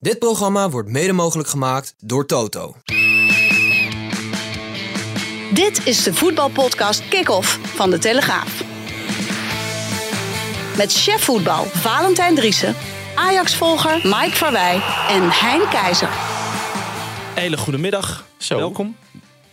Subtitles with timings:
[0.00, 2.74] Dit programma wordt mede mogelijk gemaakt door Toto.
[5.52, 8.62] Dit is de voetbalpodcast Kick-Off van De Telegraaf.
[10.76, 12.74] Met chef voetbal Valentijn Driessen,
[13.14, 16.10] Ajax-volger Mike Verwij en Hein Keizer.
[17.34, 18.26] Hele goede middag.
[18.36, 18.56] Zo.
[18.56, 18.96] Welkom.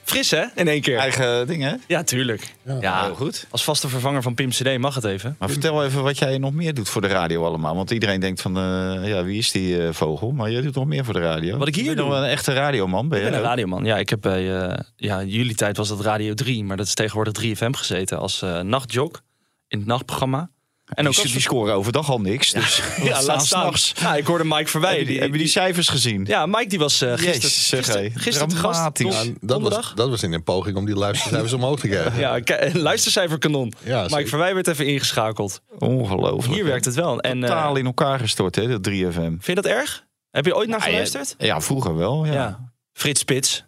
[0.05, 0.97] Fris hè, in één keer.
[0.97, 1.81] Eigen dingen.
[1.87, 2.53] Ja, tuurlijk.
[2.81, 3.47] Ja, heel goed.
[3.49, 5.35] Als vaste vervanger van Pim CD mag het even.
[5.39, 7.75] Maar vertel even wat jij nog meer doet voor de radio allemaal.
[7.75, 10.31] Want iedereen denkt van, eh, ja, wie is die eh, vogel?
[10.31, 11.57] Maar jij doet nog meer voor de radio.
[11.57, 12.09] Wat ik hier Je bent doe?
[12.09, 13.25] nog wel een echte radioman, ben je?
[13.25, 13.51] Ik ben een ook?
[13.51, 13.85] radioman.
[13.85, 16.85] Ja, ik heb bij eh, ja, in jullie tijd was dat Radio 3, maar dat
[16.85, 19.21] is tegenwoordig 3FM gezeten als eh nachtjok
[19.67, 20.49] in het nachtprogramma.
[20.95, 22.51] En ook die, als die scoren overdag al niks.
[22.51, 23.73] Dus ja, laat staan.
[23.93, 24.97] Ja, ik hoorde Mike Verwij.
[24.97, 26.25] Heb je die, cijfers gezien?
[26.27, 28.19] ja, Mike die was eh gisteren, Jezus, gisteren, hé.
[28.19, 28.79] gisteren te gast.
[28.79, 29.93] Ja, dat, was, donderdag.
[29.93, 32.19] dat was in een poging om die luistercijfers omhoog te krijgen.
[32.19, 32.39] Ja,
[32.73, 33.73] luistercijferkanon.
[33.83, 34.27] Ja, Mike.
[34.27, 35.61] Verwij werd even ingeschakeld.
[35.79, 36.53] Ongelooflijk.
[36.55, 37.19] Hier werkt het wel.
[37.19, 39.19] En, eh, Totaal in elkaar gestort, hè, dat 3FM.
[39.19, 40.05] Vind je dat erg?
[40.31, 41.35] Heb je ooit naar Ja, geluisterd?
[41.37, 42.33] Ja, vroeger wel, ja.
[42.33, 42.41] Ja.
[42.41, 42.73] ja.
[42.93, 43.65] Frits Spits,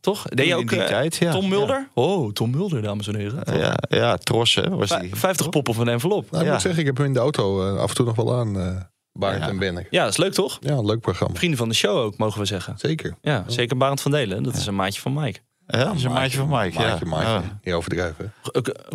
[0.00, 0.22] toch?
[0.28, 1.32] Deed je In ook die eh, tijd, ja.
[1.32, 1.88] Tom Mulder?
[1.94, 3.58] Oh, Tom Mulder, dames en heren.
[3.58, 5.16] Ja, ja, Tros, hè, was die.
[5.16, 6.30] 50 pop of een envelop.
[6.30, 6.52] Nou, ik Ja.
[6.52, 8.60] moet zeggen, ik heb hem in de auto eh, af en toe nog wel aan,
[8.60, 8.76] eh
[9.12, 9.48] Barend Ja.
[9.48, 9.86] en Bennek.
[9.90, 10.58] Ja, dat is leuk toch?
[10.60, 11.34] Ja, een leuk programma.
[11.36, 12.74] Vrienden van de show ook, mogen we zeggen.
[12.78, 13.14] Zeker.
[13.20, 14.42] Ja, zeker Barend van Delen.
[14.42, 15.38] Dat is een maatje van Mike.
[15.70, 16.78] Ja, dat is een maatje van Mike.
[16.78, 17.10] Maatje, ja.
[17.10, 17.28] maatje.
[17.28, 17.58] Ja.
[17.64, 18.32] Niet overdrijven.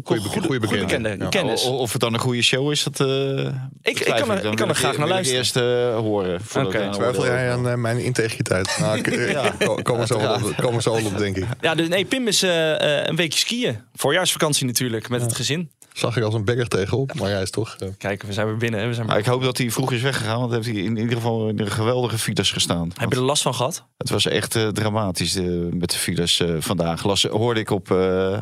[0.04, 1.16] Goede, goede bekende.
[1.20, 1.28] Ja.
[1.30, 1.66] Kennis.
[1.66, 3.00] O- Of het dan een goede show is, dat.
[3.00, 3.08] eh,
[3.46, 5.40] ik betwijfel kan er- ik kan er graag naar luisteren.
[5.40, 6.36] eerst eh, horen.
[6.36, 8.78] ik een Twijfel oordeel jij aan eh, mijn integriteit?
[8.80, 9.52] Nou, ik, Ja.
[9.60, 11.46] ko- komen we zo op, zo op, denk ik.
[11.62, 13.80] Ja, dus nee, Pim is een weekje skiën.
[13.94, 15.70] Voorjaarsvakantie natuurlijk, met het gezin.
[15.94, 17.76] Zag ik als een berg tegenop, maar hij is toch...
[17.98, 18.80] Kijk, we zijn weer binnen.
[18.80, 18.88] hè.
[18.88, 21.16] We zijn Maar ik hoop dat hij vroeg is weggegaan, want heeft hij in ieder
[21.16, 22.92] geval in een geweldige files gestaan.
[22.96, 23.86] Heb je er last van gehad?
[23.98, 27.04] Het was echt dramatisch eh, met de files eh, vandaag.
[27.04, 28.40] Las, hoorde ik op, eh,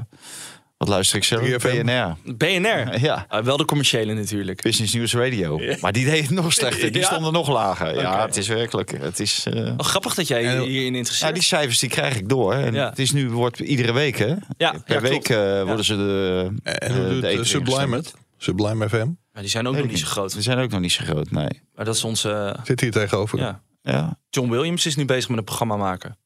[0.78, 1.41] wat luister ik zelf?
[1.44, 1.84] 3FM.
[1.85, 2.35] BNR.
[2.35, 3.00] BNR?
[3.07, 4.61] Ja, Ah, wel de commerciële natuurlijk.
[4.61, 5.59] Business News Radio.
[5.81, 6.91] Maar die deed het nog slechter.
[6.91, 7.07] Die Ja?
[7.07, 7.95] stonden nog lager.
[8.00, 8.91] Ja, het is werkelijk.
[9.01, 11.33] Het is, eh, Oh, grappig dat jij hierin ja, interesseert.
[11.33, 12.53] die cijfers die krijg ik door.
[12.53, 12.89] En Ja.
[12.89, 14.33] Het is nu wordt iedere week, hè?
[14.57, 16.51] ja, Per ja, week eh, worden ze de.
[16.63, 18.13] en hoe de doet eten Sublime het?
[18.38, 19.07] Sublime FM?
[19.31, 20.33] Maar die zijn ook nog niet zo groot.
[20.33, 21.62] Die zijn ook nog niet zo groot, nee.
[21.75, 22.56] Maar dat is onze...
[22.63, 23.39] Zit hier tegenover.
[23.39, 23.62] Ja.
[23.81, 24.17] Ja.
[24.29, 26.17] John Williams is nu bezig met een programma maken.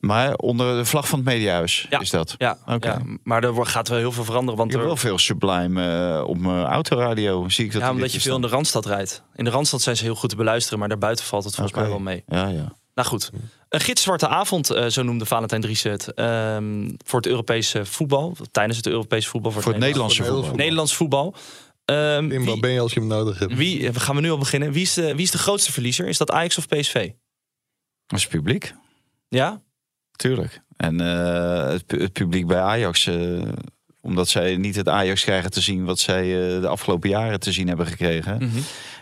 [0.00, 2.00] Maar onder de vlag van het Mediahuis Ja.
[2.00, 2.34] is dat.
[2.38, 2.88] Ja, Oké.
[2.88, 4.58] ja, maar er wordt- gaat wel heel veel veranderen.
[4.58, 7.48] Want heb er- wel veel Sublime eh, op mijn autoradio.
[7.48, 9.22] Zie ik dat ja, omdat je veel in de Randstad rijdt.
[9.34, 11.88] In de Randstad zijn ze heel goed te beluisteren, maar daarbuiten valt het volgens mij
[11.88, 12.22] wel mee.
[12.26, 12.72] Ja, ja.
[12.94, 13.30] Nou goed,
[13.68, 16.14] een gitzwarte avond, eh, zo noemde Valentijn Driessen het.
[16.14, 19.50] ehm, voor het Europese voetbal, tijdens het Europese voetbal.
[19.52, 20.54] Voor, Voor het Nederlandse voetbal.
[20.54, 21.34] Nederlands voetbal.
[21.84, 23.54] Ehm, Tim, wie, ben je als je hem nodig hebt?
[23.54, 24.72] wie, eh, gaan we nu al beginnen?
[24.72, 26.06] Wie is, de, wie is de grootste verliezer?
[26.08, 27.10] Is dat Ajax of PSV?
[28.06, 28.74] Dat is publiek,
[29.28, 29.60] Ja?
[30.18, 30.60] Tuurlijk.
[30.76, 33.42] En eh, het, pu- het publiek bij Ajax, eh,
[34.00, 37.52] omdat zij niet het Ajax krijgen te zien wat zij eh, de afgelopen jaren te
[37.52, 38.34] zien hebben gekregen.
[38.34, 38.56] Mhm.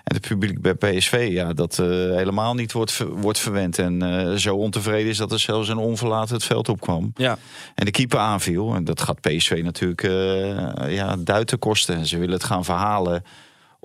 [0.04, 3.78] En het publiek bij PSV, ja, dat helemaal niet wordt, ver- wordt verwend.
[3.78, 4.00] En
[4.40, 7.12] zo ontevreden is dat er zelfs een onverlaten het veld opkwam.
[7.14, 7.38] Ja.
[7.74, 8.74] En de keeper aanviel.
[8.74, 11.96] En dat gaat PSV natuurlijk eh ja, duiten kosten.
[11.96, 13.22] En ze willen het gaan verhalen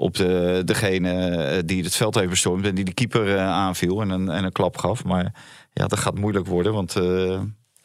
[0.01, 2.65] op de, degene eh, die het veld heeft bestormd.
[2.65, 5.03] En die de keeper eh, aanviel en een, en een klap gaf.
[5.03, 5.33] Maar
[5.73, 6.73] ja, dat gaat moeilijk worden.
[6.73, 7.41] Want eh,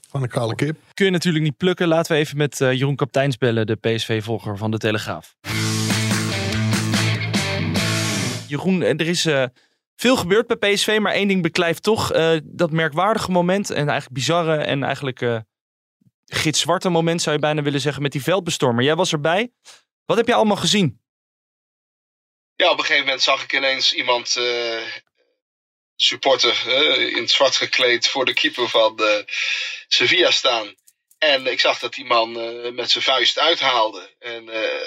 [0.09, 0.77] Van een kale kip.
[0.95, 1.89] Kun je natuurlijk niet plukken.
[1.89, 5.37] Laten we even met Jeroen Kapteins bellen, de PSV-volger van de Telegraaf.
[8.49, 9.45] Jeroen, er is eh,
[9.97, 14.13] veel gebeurd bij PSV, maar één ding beklijft toch eh, dat merkwaardige moment en eigenlijk
[14.13, 15.39] bizarre en eigenlijk eh
[16.29, 18.85] gitzwarte moment zou je bijna willen zeggen met die veldbestormer.
[18.85, 19.53] Jij was erbij.
[20.05, 21.01] Wat heb je allemaal gezien?
[22.57, 24.83] Ja, op een gegeven moment zag ik ineens iemand, eh,
[25.97, 29.19] supporter, eh, in het zwart gekleed voor de keeper van eh,
[29.89, 30.75] Sevilla staan.
[31.19, 32.33] En ik zag dat die man
[32.75, 34.15] met zijn vuist uithaalde.
[34.19, 34.43] En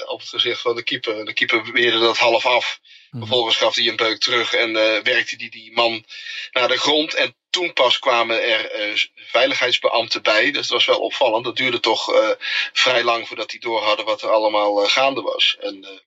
[0.07, 1.19] op het gezicht van de keeper.
[1.19, 2.79] En de keeper weerde dat half af.
[3.11, 4.73] Vervolgens gaf hij een beuk terug en
[5.03, 6.05] werkte die, die man
[6.51, 7.13] naar de grond.
[7.13, 10.51] En toen pas kwamen er veiligheidsbeambten bij.
[10.51, 11.43] Dus dat was wel opvallend.
[11.43, 12.35] Dat duurde toch
[12.73, 15.57] vrij lang voordat die door hadden wat er allemaal gaande was.
[15.59, 16.01] En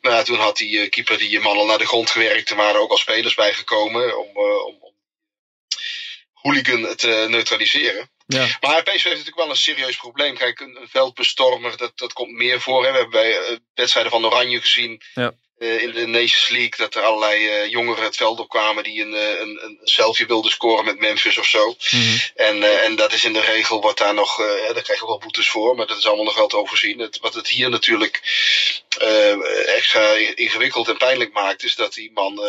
[0.00, 2.50] nou ja, toen had die eh, keeper die man al naar de grond gewerkt.
[2.50, 4.94] Er waren ook al spelers bijgekomen om, eh, om, om
[6.32, 8.10] hooligan te neutraliseren.
[8.26, 8.46] Ja.
[8.60, 10.36] Maar PSV heeft natuurlijk wel een serieus probleem.
[10.36, 12.84] Kijk, een, veldbestormer, dat, dat komt meer voor.
[12.84, 12.90] Hè.
[12.90, 15.02] We hebben bij eh, wedstrijden van Oranje gezien.
[15.14, 15.32] Ja.
[15.58, 19.14] Eh, in de Nations League dat er allerlei eh, jongeren het veld opkwamen die een,
[19.14, 21.76] eh, een, een selfie wilden scoren met Memphis of zo.
[22.34, 25.18] En, eh, en dat is in de regel, wordt daar nog, daar krijg je wel
[25.18, 26.98] boetes voor, maar dat is allemaal nog wel te overzien.
[26.98, 28.20] Het, wat het hier natuurlijk
[29.66, 32.40] extra ingewikkeld en pijnlijk maakt, is dat die man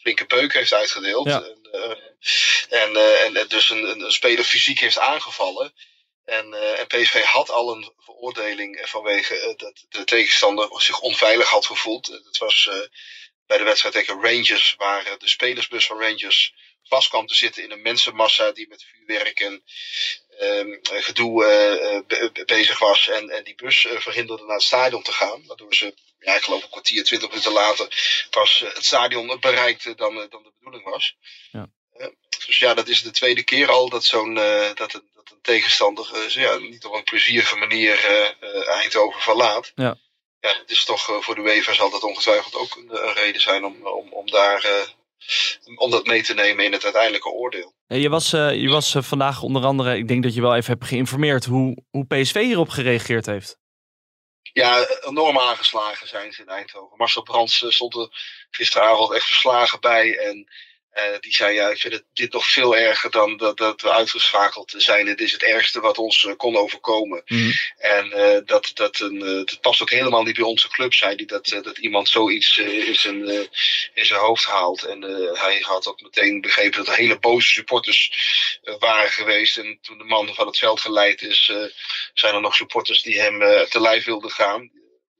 [0.00, 1.26] flinke peuk heeft uitgedeeld.
[1.26, 1.42] Ja.
[2.68, 5.72] En, en, en, en dus een, een, speler fysiek heeft aangevallen.
[6.24, 11.66] En, en PSV had al een veroordeling vanwege eh, dat de tegenstander zich onveilig had
[11.66, 12.08] gevoeld.
[12.08, 12.78] Eh, Dat was eh,
[13.46, 17.70] bij de wedstrijd tegen Rangers, waar de spelersbus van Rangers vast kwam te zitten in
[17.70, 19.62] een mensenmassa die met vuurwerk en
[20.38, 21.42] ehm, gedoe
[22.06, 23.08] be- be- bezig was.
[23.08, 25.46] En, en die bus eh, verhinderde naar het stadion te gaan.
[25.46, 27.86] Waardoor ze, ja, ik geloof een kwartier, twintig minuten later,
[28.30, 31.16] pas het stadion bereikte dan, dan de bedoeling was.
[31.52, 31.68] Ja.
[32.46, 35.40] Dus ja, dat is de tweede keer al dat zo'n eh, dat, een, dat een
[35.42, 39.72] tegenstander eh, zo ja, niet op een plezierige manier eh, Eindhoven verlaat.
[39.74, 39.98] Ja.
[40.40, 43.64] Ja, het is toch voor de UEFA zal dat ongetwijfeld ook een, een reden zijn
[43.64, 44.88] om, om, om daar
[45.74, 47.74] om dat mee te nemen in het uiteindelijke oordeel.
[47.86, 51.44] Je was, je was vandaag onder andere, ik denk dat je wel even hebt geïnformeerd
[51.44, 53.58] hoe, hoe PSV hierop gereageerd heeft.
[54.52, 56.96] Ja, enorm aangeslagen zijn ze in Eindhoven.
[56.96, 58.08] Marcel Brands stond er
[58.50, 60.18] gisteravond echt verslagen bij.
[60.18, 60.48] En
[60.90, 63.92] eh, die zei, ja, ik vind het, dit nog veel erger dan dat, dat we
[63.92, 65.06] uitgeschakeld zijn.
[65.06, 67.22] Het is het ergste wat ons eh, kon overkomen.
[67.26, 67.50] Mhm.
[67.76, 71.24] En eh, dat, dat, een, dat past ook helemaal niet bij onze club, zei hij.
[71.24, 73.28] Dat, dat iemand zoiets in, zijn,
[73.94, 74.82] in zijn hoofd haalt.
[74.82, 75.02] En
[75.34, 78.12] hij had ook meteen begrepen dat er hele boze supporters
[78.78, 79.56] waren geweest.
[79.56, 81.52] En toen de man van het veld geleid is,
[82.14, 83.38] zijn er nog supporters die hem
[83.68, 84.70] te lijf wilden gaan.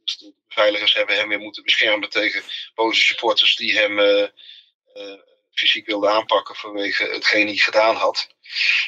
[0.04, 2.42] Dus de beveiligers hebben hem weer moeten beschermen tegen
[2.74, 3.98] boze supporters die hem
[5.52, 8.28] fysiek wilden aanpakken vanwege hetgeen hij gedaan had.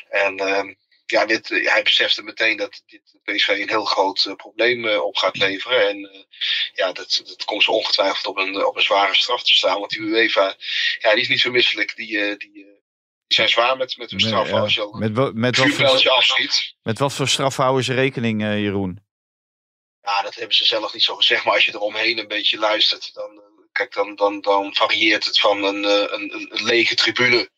[0.08, 0.74] En ehm,
[1.12, 5.04] ja, dit, eh, hij besefte meteen dat dit PSV een heel groot eh, probleem eh,
[5.04, 5.88] op gaat leveren.
[5.88, 6.26] En
[6.74, 9.78] ja, dat, dat komt zo ongetwijfeld op een, op een zware straf te staan.
[9.78, 10.56] Want die UEFA,
[10.98, 11.96] ja, die is niet zo misselijk.
[11.96, 12.66] Die, die, die
[13.26, 14.60] zijn zwaar met, met hun ja.
[14.60, 16.74] als je Met, met, wat voor, afschiet.
[16.82, 19.00] met wat voor straf houden ze rekening, Jeroen?
[20.02, 21.44] Ja, dat hebben ze zelf niet zo gezegd.
[21.44, 25.64] Maar als je eromheen een beetje luistert, dan, kijk, dan, dan, dan varieert het van
[25.64, 27.50] een, eh, een, een, lege tribune.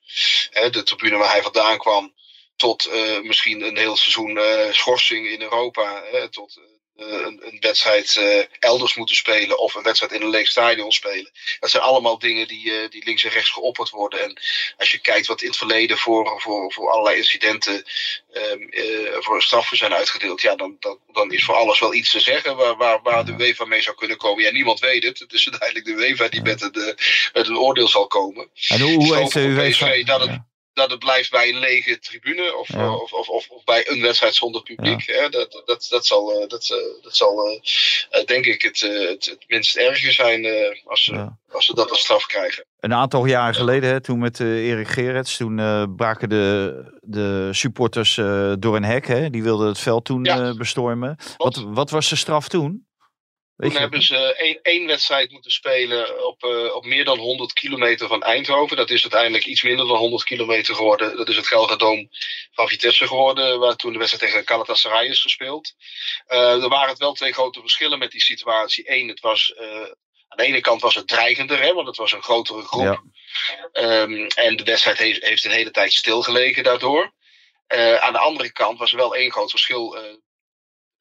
[0.51, 2.15] Hè, de tribune waar hij vandaan kwam.
[2.57, 6.03] Tot eh, misschien een heel seizoen eh, schorsing in Europa.
[6.11, 6.61] Hè, tot
[6.97, 9.59] een, een wedstrijd eh, elders moeten spelen.
[9.59, 11.31] Of een wedstrijd in een leeg stadion spelen.
[11.61, 14.23] Dat zijn allemaal dingen die, eh, die links en rechts geopperd worden.
[14.23, 14.41] En
[14.77, 17.85] als je kijkt wat in het verleden voor, voor, voor allerlei incidenten
[18.33, 20.41] ehm, eh, voor straffen zijn uitgedeeld.
[20.41, 23.35] Ja, dan, dan, dan is voor alles wel iets te zeggen waar, waar, waar de
[23.39, 24.45] UEFA mee zou kunnen komen.
[24.45, 25.19] Ja, niemand weet het.
[25.19, 26.95] Het is uiteindelijk de UEFA die met een, eh,
[27.33, 28.49] met een oordeel zal komen.
[28.69, 30.05] En hoe, hoe heeft de UEFA...
[30.05, 30.54] Dat het.
[30.75, 32.95] Dat het blijft bij een lege tribune of, Ja.
[32.95, 35.03] of, of, of, of bij een wedstrijd zonder publiek.
[35.07, 35.29] Hè?
[35.29, 37.61] Dat, dat, dat zal, eh, dat, eh, dat zal eh,
[38.21, 41.39] eh, denk ik het, eh, het, het minst erge zijn eh, als, ze, Ja.
[41.51, 42.65] als ze dat als straf krijgen.
[42.81, 47.49] Een aantal jaren geleden, hè, toen met eh, Erik Gerets, toen eh, braken de, de
[47.53, 49.07] supporters eh, door een hek.
[49.07, 49.31] Hè?
[49.31, 51.17] Die wilden het veld toen eh, bestormen.
[51.37, 52.84] Wat, wat was de straf toen?
[53.57, 53.85] Weet Toen je?
[53.85, 58.23] hebben ze één, één wedstrijd moeten spelen op, eh, op meer dan 100 kilometer van
[58.23, 58.77] Eindhoven.
[58.77, 61.17] Dat is uiteindelijk iets minder dan 100 kilometer geworden.
[61.17, 62.09] Dat is het Gelderdoom
[62.53, 65.75] van Vitesse geworden, waar toen de wedstrijd tegen Galatasaray is gespeeld.
[66.27, 68.91] Eh, er waren het wel twee grote verschillen met die situatie.
[68.91, 69.67] Eén, het was, eh,
[70.29, 72.83] aan de ene kant was het dreigender, hè, want het was een grotere groep.
[72.83, 73.03] Ja.
[73.73, 77.13] Ehm, en de wedstrijd heeft, heeft een hele tijd stilgelegen daardoor.
[78.01, 79.97] Aan de andere kant was er wel één groot verschil.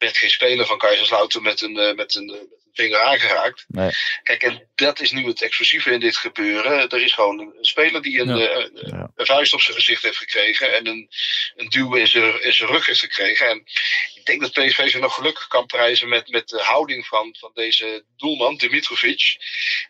[0.03, 3.65] Werd geen speler van Kaiserslautern met een, eh, met een, eh, met een vinger aangeraakt.
[3.67, 3.89] Nee.
[4.23, 6.89] Kijk, en dat is nu het explosieve in dit gebeuren.
[6.89, 8.47] Er is gewoon een speler die een, Ja.
[8.49, 9.11] eh, Ja.
[9.15, 10.73] een vuist op zijn gezicht heeft gekregen.
[10.75, 11.09] En een,
[11.55, 13.47] een duw in zijn, in zijn rug heeft gekregen.
[13.49, 13.63] En
[14.15, 17.51] ik denk dat PSV zich nog gelukkig kan prijzen met, met de houding van, van
[17.53, 19.37] deze doelman, Dimitrovic.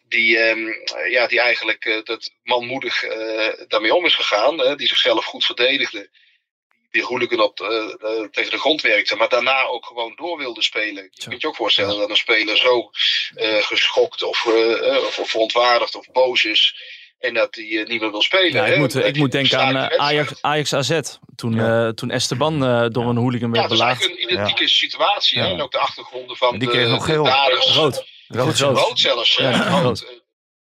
[0.07, 0.67] Die, ehm,
[1.09, 3.01] ja, die eigenlijk dat manmoedig
[3.67, 4.77] daarmee om is gegaan.
[4.77, 6.09] die zichzelf goed verdedigde.
[6.93, 7.55] Die hooligan op,
[8.31, 9.15] tegen de grond werkte.
[9.15, 11.07] Maar daarna ook gewoon door wilde spelen.
[11.11, 12.89] Je kunt je ook voorstellen dat een speler zo
[13.35, 16.75] eh, geschokt of, eh, eh, of, of verontwaardigd of boos is.
[17.19, 18.51] En dat hij niet meer wil spelen.
[18.51, 19.77] Ja, ik hè, moet, ik moet denken aan.
[19.99, 20.99] Ajax, Ajax AZ.
[21.35, 21.85] Toen, Ja.
[21.87, 23.99] eh, toen Esteban eh, door een hooligan Ja, werd dat is belaagd.
[24.01, 25.39] eigenlijk een identieke situatie.
[25.39, 25.45] Hè?
[25.45, 25.51] Ja.
[25.51, 27.23] En ook de achtergronden van die de, kreeg nog de geel.
[27.23, 27.75] daders.
[27.75, 28.05] Rood.
[28.27, 28.79] Rood, zelfs.
[28.79, 28.87] rood.
[28.87, 29.35] Rood zelfs.
[29.35, 30.21] Ja, Ja, rood.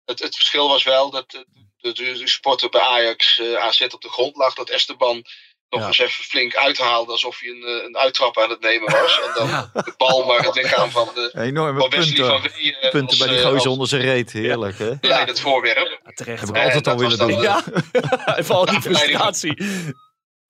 [0.04, 1.46] Het, het verschil was wel dat de,
[1.76, 4.54] de, de supporter bij Ajax AZ op de grond lag.
[4.54, 5.25] Dat Esteban
[5.70, 5.87] nog Ja.
[5.87, 9.20] eens even flink uithaalde alsof hij een, eh, een uittrap aan het nemen was.
[9.20, 9.70] En dan Ja.
[9.72, 12.40] de bal maar het lichaam van, de, Enorme van punten.
[12.42, 14.32] Wee eh, Punten als, bij die eh, gozer als onder zijn reet.
[14.32, 14.92] Heerlijk, hè?
[15.37, 16.00] voorwerp.
[16.04, 16.40] Ja, terecht.
[16.40, 17.40] Heb ik Eh, altijd al willen doen.
[17.42, 17.64] Ja,
[18.37, 19.54] even al die frustratie.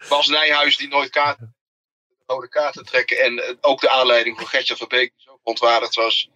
[0.08, 1.56] Bas Nijhuis die nooit kaarten,
[2.26, 3.18] rode kaarten trekken.
[3.18, 6.28] En ook de aanleiding voor Gertjan van Beek, die zo verontwaardigd was.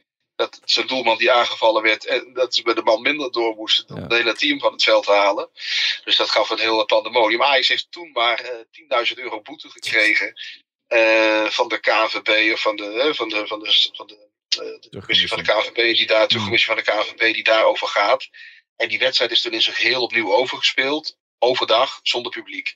[0.50, 3.88] Dat zijn doelman die aangevallen werd en dat ze bij de man minder door moesten
[3.88, 4.02] om Ja.
[4.02, 5.48] het hele team van het veld te halen.
[6.04, 7.42] Dus dat gaf een heel pandemonium.
[7.42, 10.32] Ajax heeft toen maar eh 10.000 euro boete gekregen
[10.86, 14.14] eh, van de KNVB of van de, eh, van de, van de, van de,
[14.48, 16.42] eh, de commissie van de KNVB die daar, de Mm.
[16.42, 18.28] commissie van de KNVB die daarover gaat.
[18.76, 21.16] En die wedstrijd is toen in zijn geheel opnieuw overgespeeld.
[21.44, 22.74] Overdag, zonder publiek.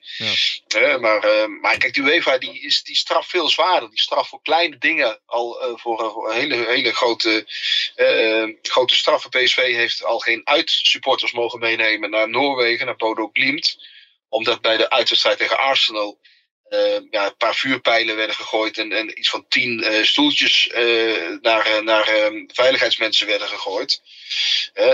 [0.69, 0.99] Ja.
[0.99, 3.91] Maar, eh, maar kijk, de UEFA die, is, die straft veel zwaarder.
[3.91, 7.47] Die straft voor kleine dingen al eh, voor, een- hele, hele grote,
[7.95, 9.31] eh, grote straffen.
[9.31, 13.79] PSV heeft al geen uitsupporters mogen meenemen naar Noorwegen, naar Bodo Glimt.
[14.29, 16.19] Omdat bij de uitwedstrijd tegen Arsenal
[17.11, 18.79] ja, een paar vuurpijlen werden gegooid.
[18.79, 20.71] En, en iets van tien stoeltjes
[21.41, 24.03] naar, naar veiligheidsmensen werden gegooid.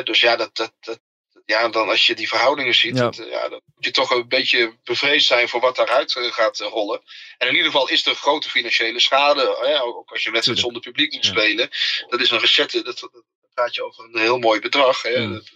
[0.05, 1.00] Dus ja, dat, dat, dat,
[1.47, 3.03] ja, dan als je die verhoudingen ziet, Ja.
[3.03, 6.33] dat, eh, ja, dan moet je toch een beetje bevreesd zijn voor wat daaruit eh,
[6.33, 7.03] gaat eh, rollen.
[7.39, 10.83] En in ieder geval is er grote financiële schade, ook als je een wedstrijd zonder
[10.83, 11.71] publiek moet spelen.
[12.09, 13.23] Dat is een recette, dat, dat
[13.55, 15.03] praat je over een heel mooi bedrag.
[15.03, 15.33] Hè, Mm.
[15.33, 15.51] Dat-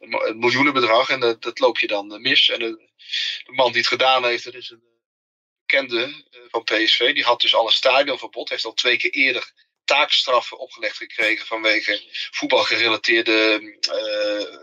[0.00, 2.48] een, miljoenenbedrag en dat, dat loop je dan mis.
[2.48, 2.88] En de,
[3.44, 4.82] de man die het gedaan heeft, dat is een
[5.66, 7.14] bekende van PSV.
[7.14, 9.52] Die had dus al een stadionverbod, heeft al twee keer eerder
[9.84, 14.58] taakstraffen opgelegd gekregen vanwege voetbalgerelateerde eh,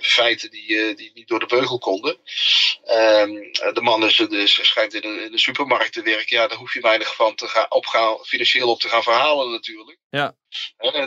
[0.00, 2.16] feiten die, eh, die niet door de beugel konden.
[2.84, 3.32] Ehm,
[3.72, 6.36] de man is, dus, schijnt in een, in een supermarkt te werken.
[6.36, 9.98] Ja, daar hoef je weinig van te gaan, opgaan, financieel op te gaan verhalen natuurlijk.
[10.10, 10.34] Ja.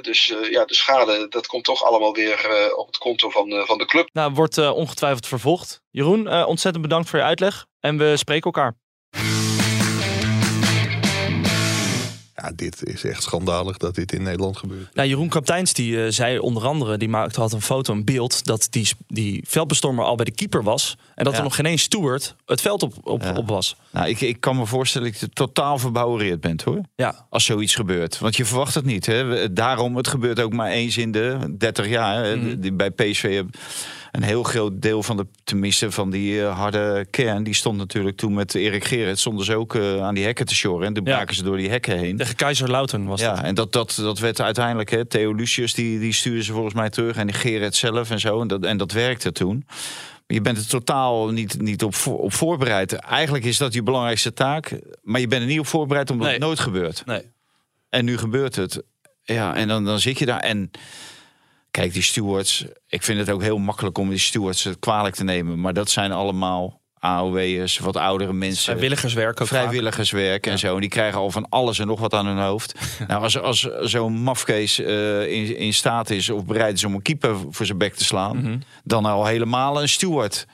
[0.01, 3.51] Dus eh, ja, de schade, dat komt toch allemaal weer eh, op het konto van,
[3.51, 4.10] eh, van de club.
[4.13, 5.81] Nou, wordt eh, ongetwijfeld vervolgd.
[5.89, 7.65] Jeroen, eh, ontzettend bedankt voor je uitleg.
[7.79, 8.77] En we spreken elkaar.
[12.41, 14.96] Ja, dit is echt schandalig dat dit in Nederland gebeurt.
[14.96, 18.46] Nou, Jeroen Kapteins die, eh, zei onder andere, die maakte had een foto, een beeld,
[18.46, 20.98] dat die, die veldbestormer al bij de keeper was.
[21.15, 21.38] En dat Ja.
[21.39, 23.34] er nog geen één steward het veld op, op, Ja.
[23.36, 23.75] op was.
[23.91, 26.81] Nou, ik, ik kan me voorstellen dat je totaal verbouwereerd bent hoor.
[26.96, 28.19] Ja, Als zoiets gebeurt.
[28.19, 29.05] Want je verwacht het niet.
[29.05, 29.53] Hè?
[29.53, 32.24] Daarom, het gebeurt ook maar eens in de 30 jaar.
[32.24, 32.36] Hè?
[32.36, 32.60] Mhm.
[32.60, 33.46] Die- Bij PSV heb
[34.21, 38.17] een heel groot deel van de, tenminste van die eh, harde kern, die stond natuurlijk
[38.17, 40.88] toen met Erik Gerrit, stonden ze ook eh, aan die hekken te sjorren.
[40.88, 41.15] En toen Ja.
[41.15, 42.17] braken ze door die hekken heen.
[42.17, 43.38] tegen Kaiserslautern was dat.
[43.38, 46.73] Ja, en dat, dat, dat werd uiteindelijk, hè, Theo Lucius, die, die stuurde ze volgens
[46.73, 47.15] mij terug.
[47.15, 48.41] En die Gerrit zelf en zo.
[48.41, 49.65] En dat, en dat werkte toen.
[50.27, 52.93] Je bent er totaal niet, niet op, voor- op voorbereid.
[52.93, 54.79] Eigenlijk is dat je belangrijkste taak.
[55.03, 56.35] Maar je bent er niet op voorbereid omdat Nee.
[56.35, 57.03] het nooit gebeurt.
[57.05, 57.21] Nee.
[57.89, 58.81] En nu gebeurt het.
[59.23, 60.39] Ja, en dan, dan zit je daar.
[60.39, 60.71] En
[61.71, 62.65] kijk, die stewards.
[62.88, 65.59] Ik vind het ook heel makkelijk om die stewards het kwalijk te nemen.
[65.61, 68.63] Maar dat zijn allemaal AOW'ers, wat oudere mensen.
[68.63, 69.47] Vrijwilligerswerk ook.
[69.47, 70.73] Vrijwilligerswerk en zo.
[70.75, 72.73] En die krijgen al van alles en nog wat aan hun hoofd.
[73.07, 77.01] nou, als, als zo'n mafkees eh, in, in staat is of bereid is om een
[77.01, 78.57] keeper voor zijn bek te slaan, Mhm.
[78.83, 80.47] dan al helemaal een steward.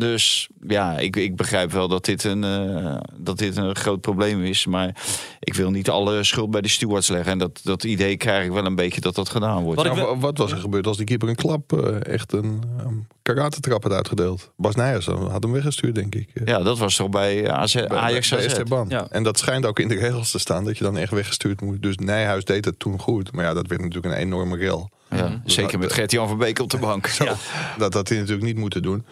[0.00, 4.42] Dus ja, ik, ik begrijp wel dat dit, een, eh, dat dit een groot probleem
[4.42, 4.66] is.
[4.66, 4.96] Maar
[5.40, 7.32] ik wil niet alle schuld bij de stewards leggen.
[7.32, 9.82] En dat, dat idee krijg ik wel een beetje dat dat gedaan wordt.
[9.82, 13.06] Wat Nou, wat was er gebeurd als die keeper een klap, eh, echt een um,
[13.22, 14.50] karatentrap had uitgedeeld?
[14.56, 16.28] Bas Nijers had hem weggestuurd, denk ik.
[16.44, 18.44] Ja, dat was toch bij AZ, bij- Ajax bij AZ.
[18.44, 18.86] Esteban.
[18.88, 19.06] Ja.
[19.10, 21.82] En dat schijnt ook in de regels te staan, dat je dan echt weggestuurd moet.
[21.82, 23.32] Dus Nijhuis deed het toen goed.
[23.32, 24.90] Maar ja, dat werd natuurlijk een enorme rel.
[25.10, 27.06] Ja, zeker met Gert-Jan van Beek op de bank.
[27.18, 27.34] Ja.
[27.78, 29.04] Dat had hij natuurlijk niet moeten doen.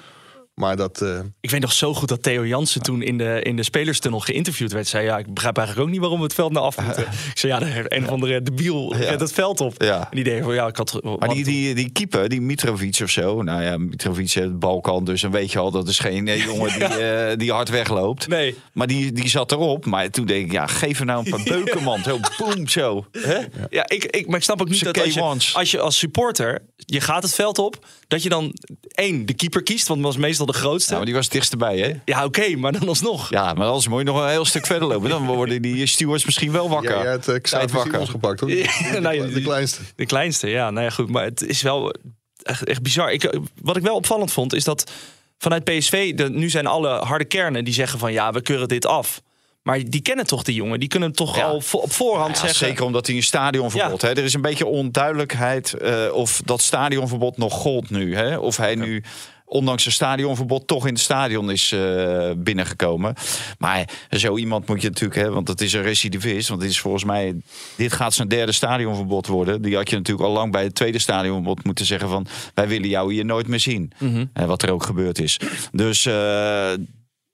[0.59, 1.00] Maar dat...
[1.03, 4.21] eh, Ik weet nog zo goed dat Theo Jansen toen in de, in de spelerstunnel
[4.21, 4.88] geïnterviewd werd.
[4.88, 7.03] Zei ja, ik begrijp eigenlijk ook niet waarom we het veld naar af moeten.
[7.33, 9.17] ik zei ja, de een of andere debiel Ja.
[9.17, 9.83] het veld op.
[9.83, 10.09] Ja.
[10.11, 11.00] En die van ja, ik had...
[11.19, 13.43] Maar die, die, die keeper, die Mitrovic of zo.
[13.43, 16.45] Nou ja, Mitrovic heeft het balkan, dus dan weet je al dat is geen eh,
[16.45, 18.29] jongen die, eh, die hard wegloopt.
[18.29, 18.55] Nee.
[18.73, 19.87] Maar die, die zat erop.
[19.87, 22.03] Maar toen denk ik, ja, geef er nou een paar beuken, man.
[22.03, 23.07] Zo, boem, zo.
[23.12, 23.38] Hè?
[23.71, 25.55] Ja, ik, ik, maar ik snap ook niet dat als je, K1's.
[25.55, 28.55] als je als supporter, je gaat het veld op, dat je dan
[28.91, 30.93] één, de keeper kiest, want dat was meestal de grootste.
[30.93, 31.93] Nou, maar die was het dichtst erbij, hè?
[32.05, 33.31] Ja, oké, maar dan alsnog.
[33.31, 35.11] Ja, maar anders moet je nog een heel stuk verder lopen.
[35.11, 36.95] Dan worden die stewards misschien wel wakker.
[36.95, 37.91] ja, jij hebt uh, Xavier wakker.
[37.91, 38.50] Simons gepakt, hoor.
[38.59, 39.81] Ja, de, nou ja, de kleinste.
[39.97, 40.71] De kleinste, ja.
[40.71, 41.09] Nou ja, goed.
[41.11, 41.95] Maar het is wel
[42.43, 43.12] echt, echt bizar.
[43.12, 44.91] Ik, wat ik wel opvallend vond, is dat
[45.38, 46.15] vanuit PSV...
[46.15, 48.12] De, nu zijn alle harde kernen die zeggen van...
[48.12, 49.23] ja, we keuren dit af.
[49.62, 50.81] Maar die kennen toch die jongen?
[50.81, 51.45] Die kunnen toch Ja.
[51.45, 52.67] al op voorhand Ja, zeggen...
[52.67, 54.09] zeker omdat hij een stadionverbod hè.
[54.09, 58.17] Er is een beetje onduidelijkheid eh, of dat stadionverbod nog gold nu.
[58.17, 58.37] Hè?
[58.38, 59.03] Of hij nu,
[59.45, 63.15] ondanks een stadionverbod, toch in het stadion is eh, binnengekomen.
[63.59, 66.49] Maar zo iemand moet je natuurlijk hebben, want het is een recidivist.
[66.49, 67.37] Want dit is volgens mij,
[67.77, 69.62] dit gaat zijn derde stadionverbod worden.
[69.62, 72.27] Die had je natuurlijk al lang bij het tweede stadionverbod moeten zeggen van...
[72.55, 73.93] wij willen jou hier nooit meer zien.
[74.33, 75.41] Eh, wat er ook gebeurd is.
[75.73, 76.09] Dus,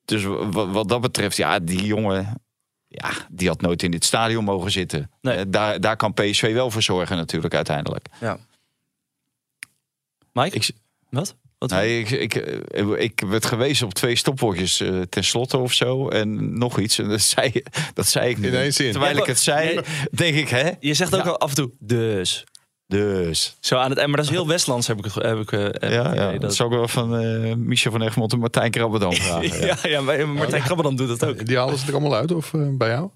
[0.04, 2.42] dus wa- wat dat betreft, ja, die jongen...
[2.88, 5.10] Ja, die had nooit in dit stadion mogen zitten.
[5.20, 5.36] Nee.
[5.36, 8.06] Eh, daar, daar kan PSV wel voor zorgen natuurlijk uiteindelijk.
[8.20, 8.38] Ja.
[10.32, 10.56] Mike?
[10.56, 10.70] Ik,
[11.10, 11.36] Wat?
[11.58, 15.72] Wat Nee, ik, ik, eh, ik werd gewezen op twee stopwoordjes eh, ten slotte of
[15.72, 16.08] zo.
[16.08, 16.98] En nog iets.
[16.98, 17.62] En dat zei,
[17.94, 18.52] dat zei ik niet.
[18.52, 18.90] In één zin.
[18.90, 19.84] Terwijl ik het zei, nee.
[20.10, 20.70] denk ik, hè?
[20.80, 22.44] Je zegt ook al af en toe dus.
[22.86, 23.56] Dus.
[23.60, 24.08] Zo aan het eind.
[24.10, 26.26] Maar dat is heel Westlands heb ik het heb ik, eh, heb Ja, het ja,
[26.28, 26.38] idee.
[26.38, 29.66] dat zou ik wel van eh Michel van Egmond en Martijn Krabbedam vragen.
[29.66, 31.46] ja, ja, maar Martijn Krabberdam doet dat ook.
[31.46, 33.10] Die halen ze er allemaal uit of eh, bij jou?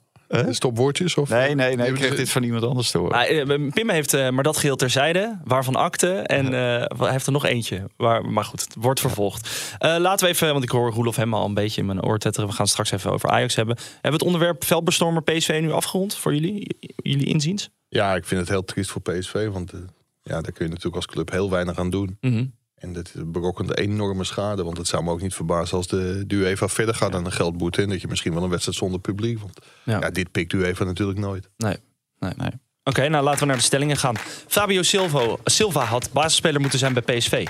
[0.51, 1.15] Stopwoordjes?
[1.17, 1.89] Of, Nee, nee, nee.
[1.89, 3.17] Ik kreeg dit van iemand anders te horen.
[3.19, 6.13] Ah, eh, Pim heeft eh, maar dat geheel terzijde, waarvan akte.
[6.13, 7.85] En eh, hij heeft er nog eentje.
[7.97, 9.49] Waar, maar goed, het wordt vervolgd.
[9.79, 12.19] Eh, laten we even, want ik hoor Roelof hem al een beetje in mijn oor
[12.19, 12.49] tetteren.
[12.49, 13.77] We gaan straks even over Ajax hebben.
[13.77, 16.77] Hebben we het onderwerp veldbestormer PSV nu afgerond voor jullie?
[16.97, 17.71] Jullie inziens?
[17.88, 19.49] Ja, ik vind het heel triest voor PSV.
[19.49, 19.80] Want eh,
[20.23, 22.16] ja, daar kun je natuurlijk als club heel weinig aan doen.
[22.21, 22.45] Mhm.
[22.75, 24.64] En dat berokkent enorme schade.
[24.64, 27.33] Want het zou me ook niet verbazen als de, de UEFA verder gaat aan een
[27.33, 27.83] geldboete.
[27.83, 29.38] En dat je misschien wel een wedstrijd zonder publiek.
[29.40, 30.00] Want Ja.
[30.00, 30.11] ja.
[30.11, 31.49] dit pikt UEFA natuurlijk nooit.
[31.57, 31.76] Nee.
[32.18, 32.33] nee.
[32.37, 32.50] Nee.
[32.85, 34.16] Oké, nou laten we naar de stellingen gaan.
[34.47, 37.47] Fabio Silva, Silva had basisspeler moeten zijn bij PSV.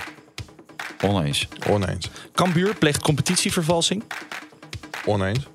[1.04, 1.48] Oneens.
[1.68, 2.10] Oneens.
[2.32, 4.04] Cambuur pleegt competitievervalsing.
[5.04, 5.46] Oneens.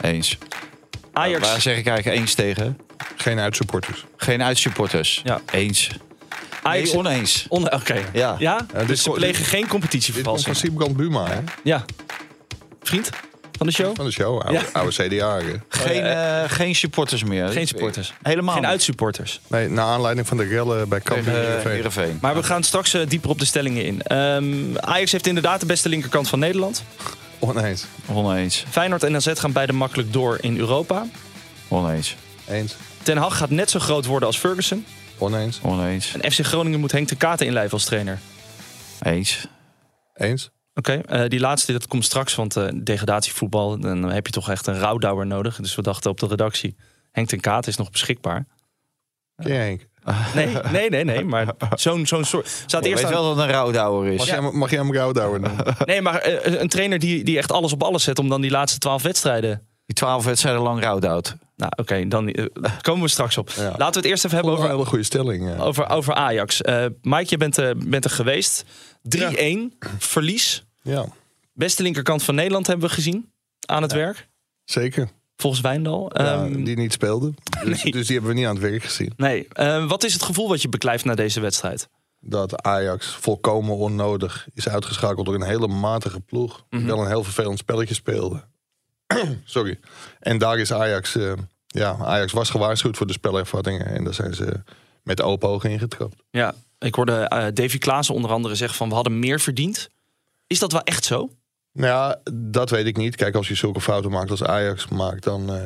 [0.00, 0.38] Eens.
[1.12, 2.78] Ajax, Waar zeg ik eigenlijk eens tegen?
[3.16, 4.04] Geen uitsupporters.
[4.16, 5.20] Geen uitsupporters.
[5.24, 5.40] Ja.
[5.52, 5.90] Eens.
[6.62, 7.46] Ajax Nee, oneens.
[7.48, 8.00] On- Oké.
[8.12, 8.36] Ja.
[8.38, 8.66] Ja?
[8.76, 10.46] dit dus ze plegen dit- geen Dit competitievervalsing.
[10.46, 11.38] van Siebrand Buma, hè?
[11.62, 11.84] Ja.
[12.82, 13.10] Vriend
[13.58, 13.96] van de show?
[13.96, 14.40] Van de show.
[14.40, 14.62] Oude, Ja.
[14.72, 15.36] oude CDA.
[15.40, 15.52] hè?
[15.68, 17.48] Geen, eh, geen supporters meer.
[17.48, 18.12] Geen supporters.
[18.22, 19.40] Helemaal Geen uitsupporters.
[19.46, 21.72] Nee, naar aanleiding van de rellen bij Heerenveen.
[21.72, 22.18] Heerenveen.
[22.20, 24.02] Maar we gaan straks eh, dieper op de stellingen in.
[24.02, 26.84] Ehm, Ajax heeft inderdaad de beste linkerkant van Nederland.
[27.38, 27.84] Oneens.
[28.06, 28.64] Oneens.
[28.70, 31.06] Feyenoord en AZ gaan beide makkelijk door in Europa.
[31.68, 32.16] Oneens.
[32.50, 32.74] Eens.
[33.02, 34.84] Ten Hag gaat net zo groot worden als Ferguson.
[35.18, 35.60] Oneens.
[35.62, 36.14] Oneens.
[36.20, 38.18] En FC Groningen moet Henk de Katen inlijven als trainer.
[39.02, 39.46] Eens.
[40.14, 40.50] Eens.
[40.74, 44.66] Oké, eh, die laatste dat komt straks, want eh, degradatievoetbal, dan heb je toch echt
[44.66, 45.56] een rouwdouwer nodig.
[45.56, 46.76] Dus we dachten op de redactie,
[47.10, 48.46] Henk ten Katen is nog beschikbaar.
[49.36, 49.88] Ken je Henk?
[50.34, 52.48] Nee, nee, nee, nee, maar zo'n zo'n soort...
[52.66, 54.18] Staat Je eerst weet aan, wel dat het een rouwdouwer is.
[54.18, 55.74] Mag, jij, hem- mag jij hem Roudouwer noemen?
[55.84, 58.50] nee, maar eh, een trainer die, die echt alles op alles zet om dan die
[58.50, 59.68] laatste twaalf wedstrijden...
[59.90, 61.36] Die twaalf wedstrijden lang rouwdout.
[61.56, 62.46] Nou, oké, dan eh,
[62.80, 63.50] komen we straks op.
[63.50, 63.62] Ja.
[63.62, 65.48] Laten we het eerst even hebben Over een hele goede stelling.
[65.48, 65.56] ja.
[65.56, 66.60] over, over Ajax.
[66.62, 68.64] Eh Mike, je bent, eh, bent er geweest.
[69.02, 70.64] 3-1, verlies.
[70.82, 71.06] Ja,
[71.52, 73.32] Beste linkerkant van Nederland hebben we gezien
[73.66, 74.28] aan het werk.
[74.64, 75.08] zeker.
[75.36, 76.10] Volgens Wijndal.
[76.14, 77.32] Ja, Ehm, die niet speelde.
[77.64, 77.92] Dus, nee.
[77.92, 79.12] dus die hebben we niet aan het werk gezien.
[79.16, 79.48] Nee.
[79.52, 81.88] Eh, wat is het gevoel wat je beklijft na deze wedstrijd?
[82.20, 86.64] Dat Ajax volkomen onnodig is uitgeschakeld door een hele matige ploeg.
[86.68, 86.88] Die Mhm.
[86.88, 88.48] wel een heel vervelend spelletje speelde.
[89.44, 89.78] Sorry.
[90.20, 91.16] En daar is Ajax...
[91.16, 91.32] eh,
[91.66, 93.86] ja, Ajax was gewaarschuwd voor de spelervattingen.
[93.86, 94.62] En daar zijn ze
[95.02, 96.14] met open ogen ingetrapt.
[96.30, 99.88] Ja, ik hoorde eh, Davy Klaassen onder andere zeggen van we hadden meer verdiend.
[100.46, 101.30] Is dat wel echt zo?
[101.72, 103.16] Nou ja, dat weet ik niet.
[103.16, 105.62] Kijk, als je zulke fouten maakt als Ajax maakt, dan, eh,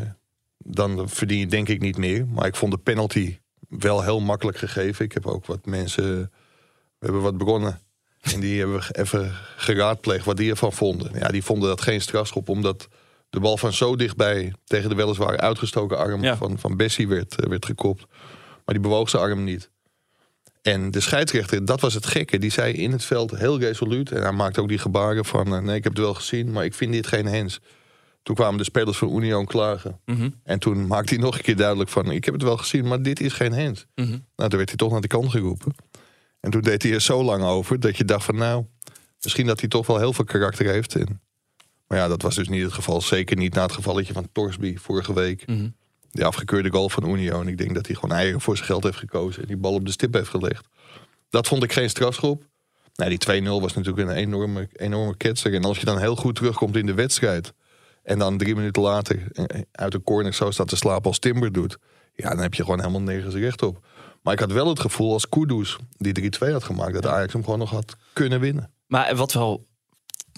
[0.59, 2.27] dan verdien je denk ik niet meer.
[2.27, 5.05] Maar ik vond de penalty wel heel makkelijk gegeven.
[5.05, 6.31] Ik heb ook wat mensen,
[6.99, 7.81] we hebben wat begonnen.
[8.21, 11.19] En die hebben we even geraadpleegd wat die ervan vonden.
[11.19, 12.89] Ja, die vonden dat geen strafschop, omdat
[13.35, 16.37] de bal van zo dichtbij tegen de weliswaar uitgestoken arm Ja.
[16.37, 18.05] van, van Bessie werd, eh, werd gekopt.
[18.65, 19.71] Maar die bewoog zijn arm niet.
[20.63, 22.39] En de scheidsrechter, dat was het gekke.
[22.39, 24.11] Die zei in het veld heel resoluut.
[24.11, 25.55] En hij maakte ook die gebaren van...
[25.55, 27.61] eh, nee, ik heb het wel gezien, maar ik vind dit geen hens.
[28.23, 30.01] Toen kwamen de spelers van Union klagen.
[30.05, 30.31] Mhm.
[30.43, 32.11] En toen maakte hij nog een keer duidelijk van...
[32.11, 33.87] ik heb het wel gezien, maar dit is geen hens.
[33.95, 34.09] Mhm.
[34.09, 35.75] Nou, toen werd hij toch naar de kant geroepen.
[36.41, 38.37] En toen deed hij er zo lang over dat je dacht van...
[38.37, 38.65] nou,
[39.23, 40.95] misschien dat hij toch wel heel veel karakter heeft.
[40.95, 41.21] En,
[41.87, 43.01] maar ja, dat was dus niet het geval.
[43.01, 45.47] Zeker niet na het gevalletje van Torsby vorige week.
[45.47, 45.69] Mhm.
[46.11, 47.49] Die afgekeurde goal van Union.
[47.49, 49.43] Ik denk dat hij gewoon eigen voor zijn geld heeft gekozen.
[49.43, 50.69] En die bal op de stip heeft gelegd.
[51.31, 52.43] Dat vond ik geen strafschop.
[52.95, 55.55] Nee, die 2-0 was natuurlijk een enorme, enorme ketser.
[55.55, 57.53] En als je dan heel goed terugkomt in de wedstrijd...
[58.03, 61.53] en dan drie minuten later eh, uit de corner zo staat te slapen als Timber
[61.53, 61.79] doet...
[62.15, 63.87] ja, dan heb je gewoon helemaal nergens recht op.
[64.23, 66.95] Maar ik had wel het gevoel als Kudus die 3-2 had gemaakt...
[66.95, 68.71] dat Ajax hem gewoon nog had kunnen winnen.
[68.87, 69.67] Maar wat wel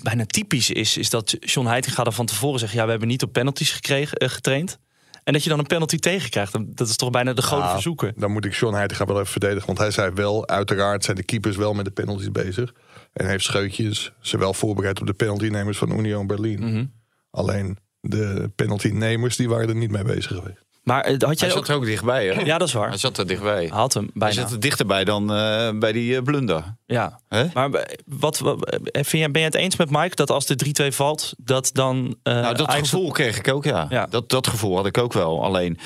[0.03, 2.73] bijna typisch is, is dat John Heitinga er van tevoren zegt...
[2.73, 4.79] ja, we hebben niet op penalties gekregen, eh, getraind.
[5.25, 6.77] En dat je dan een penalty tegenkrijgt.
[6.77, 8.13] Dat is toch bijna de grote Ja, verzoeken.
[8.17, 9.67] Dan moet ik John Heitinga wel even verdedigen.
[9.67, 12.73] Want hij zei wel, uiteraard zijn de keepers wel met de penalties bezig.
[13.13, 16.61] En heeft Scheutjes zowel voorbereid op de penaltynemers van Union Berlin.
[16.61, 16.85] Mhm.
[17.31, 20.66] Alleen de penaltynemers die waren er niet mee bezig geweest.
[20.87, 21.69] Maar eh, had Hij jij zat ook...
[21.69, 22.41] er ook dichtbij, hè?
[22.41, 22.99] Ja, dat is Hij waar.
[22.99, 23.55] zat er dichtbij.
[23.67, 24.35] Hij had hem Hij bijna.
[24.35, 26.77] zat er dichterbij dan eh, bij die eh, blunder.
[26.87, 27.21] Ja.
[27.55, 27.71] Maar
[28.07, 31.33] wat, wat, vind jij, ben je het eens met Mike dat als de 3-2 valt,
[31.39, 32.17] dat dan.
[32.23, 33.87] Nou, dat Ajax- gevoel kreeg ik ook, ja.
[33.89, 34.07] Ja.
[34.11, 35.45] Dat, dat gevoel had ik ook wel.
[35.45, 35.79] Alleen,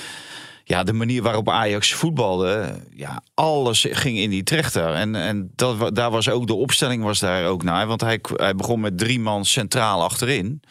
[0.64, 4.94] ja, de manier waarop Ajax voetbalde, ja, alles ging in die trechter.
[4.94, 7.86] En, en dat, daar was ook de opstelling was daar ook naar.
[7.86, 10.62] Want hij, hij begon met drie man centraal achterin.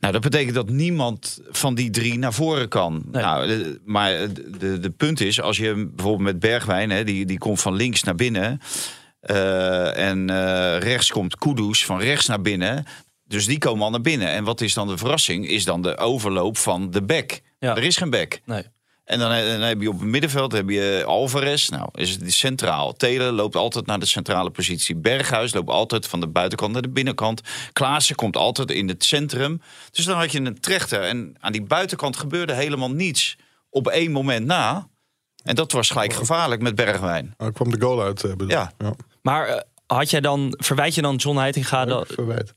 [0.00, 3.02] Nou, dat betekent dat niemand van die drie naar voren kan.
[3.10, 3.22] Nee.
[3.22, 4.10] Nou, de- maar
[4.58, 8.02] de, de, punt is, als je bijvoorbeeld met Bergwijn, hè, die, die komt van links
[8.02, 8.60] naar binnen.
[9.20, 12.84] Eh, en eh, rechts komt Kudus van rechts naar binnen.
[13.24, 14.28] Dus die komen al naar binnen.
[14.28, 15.48] En wat is dan de verrassing?
[15.48, 17.40] Is dan de overloop van de back.
[17.58, 17.76] Ja.
[17.76, 18.40] Er is geen back.
[18.44, 18.62] Nee.
[19.06, 21.68] En dan, dan heb je op het middenveld heb je Alvarez.
[21.68, 22.92] Nou, is het centraal.
[22.92, 24.96] Taylor loopt altijd naar de centrale positie.
[24.96, 27.40] Berghuis loopt altijd van de buitenkant naar de binnenkant.
[27.72, 29.60] Klaassen komt altijd in het centrum.
[29.90, 31.02] Dus dan had je een trechter.
[31.02, 33.36] En aan die buitenkant gebeurde helemaal niets.
[33.70, 34.88] Op één moment na.
[35.44, 37.34] En dat was gelijk gevaarlijk met Bergwijn.
[37.38, 38.24] Nou, kwam de goal uit.
[38.24, 38.48] eh, bedoel.
[38.48, 38.72] Ja.
[39.22, 42.54] Maar eh, had jij dan, verwijt je dan John Heitinga dat, Verwijt.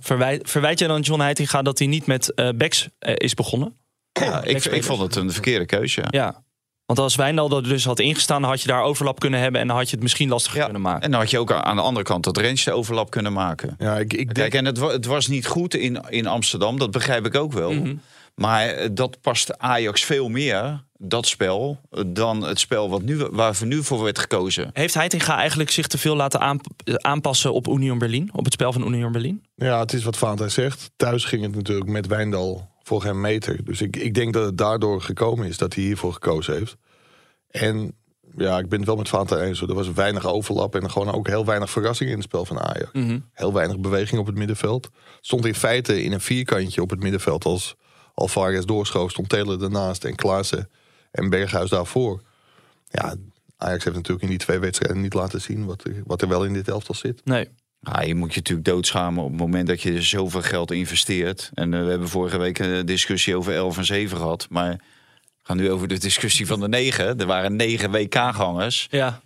[0.00, 3.76] verwijt, verwijt jij dan John Heitinga dat hij niet met eh backs is begonnen?
[4.20, 6.00] Ja, ik, ik vond het een verkeerde keuze.
[6.00, 6.06] ja.
[6.10, 6.44] Ja.
[6.86, 9.66] Want als Wijndal er dus had ingestaan, dan had je daar overlap kunnen hebben en
[9.66, 10.64] dan had je het misschien lastiger Ja.
[10.64, 11.02] kunnen maken.
[11.02, 13.74] En dan had je ook aan de andere kant dat range overlap kunnen maken.
[13.78, 14.50] Ja, ik, ik denk...
[14.50, 17.72] Kijk, en het, het was niet goed in, in Amsterdam, dat begrijp ik ook wel.
[17.72, 17.94] Mhm.
[18.34, 23.26] Maar eh, dat past Ajax veel meer, dat spel, eh, dan het spel wat nu,
[23.30, 24.70] waar nu voor werd gekozen.
[24.72, 28.30] Heeft Heitinga eigenlijk zich te veel laten aan- aanpassen op Union Berlin?
[28.32, 29.44] Op het spel van Union Berlin?
[29.54, 30.90] Ja, het is wat Valentijn zegt.
[30.96, 33.64] Thuis ging het natuurlijk met Wijndal voor geen meter.
[33.64, 36.76] Dus ik, ik denk dat het daardoor gekomen is dat hij hiervoor gekozen heeft.
[37.50, 37.96] En
[38.36, 39.60] ja, ik ben het wel met Valentijn eens.
[39.60, 42.90] Er was weinig overlap en gewoon ook heel weinig verrassing in het spel van Ajax.
[43.32, 44.88] Heel weinig beweging op het middenveld.
[45.20, 47.44] Stond in feite in een vierkantje op het middenveld.
[47.44, 47.76] Als
[48.14, 50.70] Alvarez doorschoof, stond Taylor ernaast en Klaassen
[51.10, 52.22] en Berghuis daarvoor.
[52.88, 53.14] Ja,
[53.56, 56.44] Ajax heeft natuurlijk in die twee wedstrijden niet laten zien wat er, wat er wel
[56.44, 57.24] in dit elftal zit.
[57.24, 57.48] Nee.
[57.92, 61.50] Ja, je moet je natuurlijk doodschamen op het moment dat je zoveel geld investeert.
[61.54, 64.46] En eh, we hebben vorige week een discussie over 11 en 7 gehad.
[64.50, 64.78] Maar we
[65.42, 67.18] gaan nu over de discussie van de 9.
[67.18, 68.86] Er waren 9 WK-gangers.
[68.90, 69.20] Ja.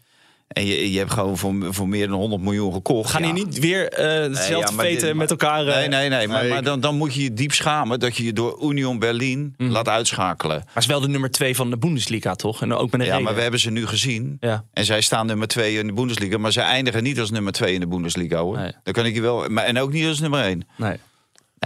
[0.51, 3.11] En je, je hebt gewoon voor, voor meer dan 100 miljoen gekocht.
[3.11, 3.33] Gaan Ja.
[3.33, 5.67] niet weer eh hetzelfde ja, maar veten dit- met elkaar...
[5.67, 6.29] eh, Nee, nee, nee.
[6.29, 8.99] Maar, Nee, maar dan, dan moet je je diep schamen dat je je door Union
[8.99, 9.71] Berlin Mhm.
[9.71, 10.57] laat uitschakelen.
[10.67, 12.63] Maar is wel de nummer twee van de Bundesliga, toch?
[12.63, 13.25] En ook met een Ja, reden.
[13.25, 14.37] maar we hebben ze nu gezien.
[14.41, 14.65] Ja.
[14.73, 16.39] En zij staan nummer 2 in de Bundesliga.
[16.39, 18.57] Maar zij eindigen niet als nummer 2 in de Bundesliga hoor.
[18.59, 18.73] Nee.
[18.83, 19.49] Dan kan ik je wel.
[19.49, 20.63] Maar, en ook niet als nummer 1.
[20.77, 20.97] Nee.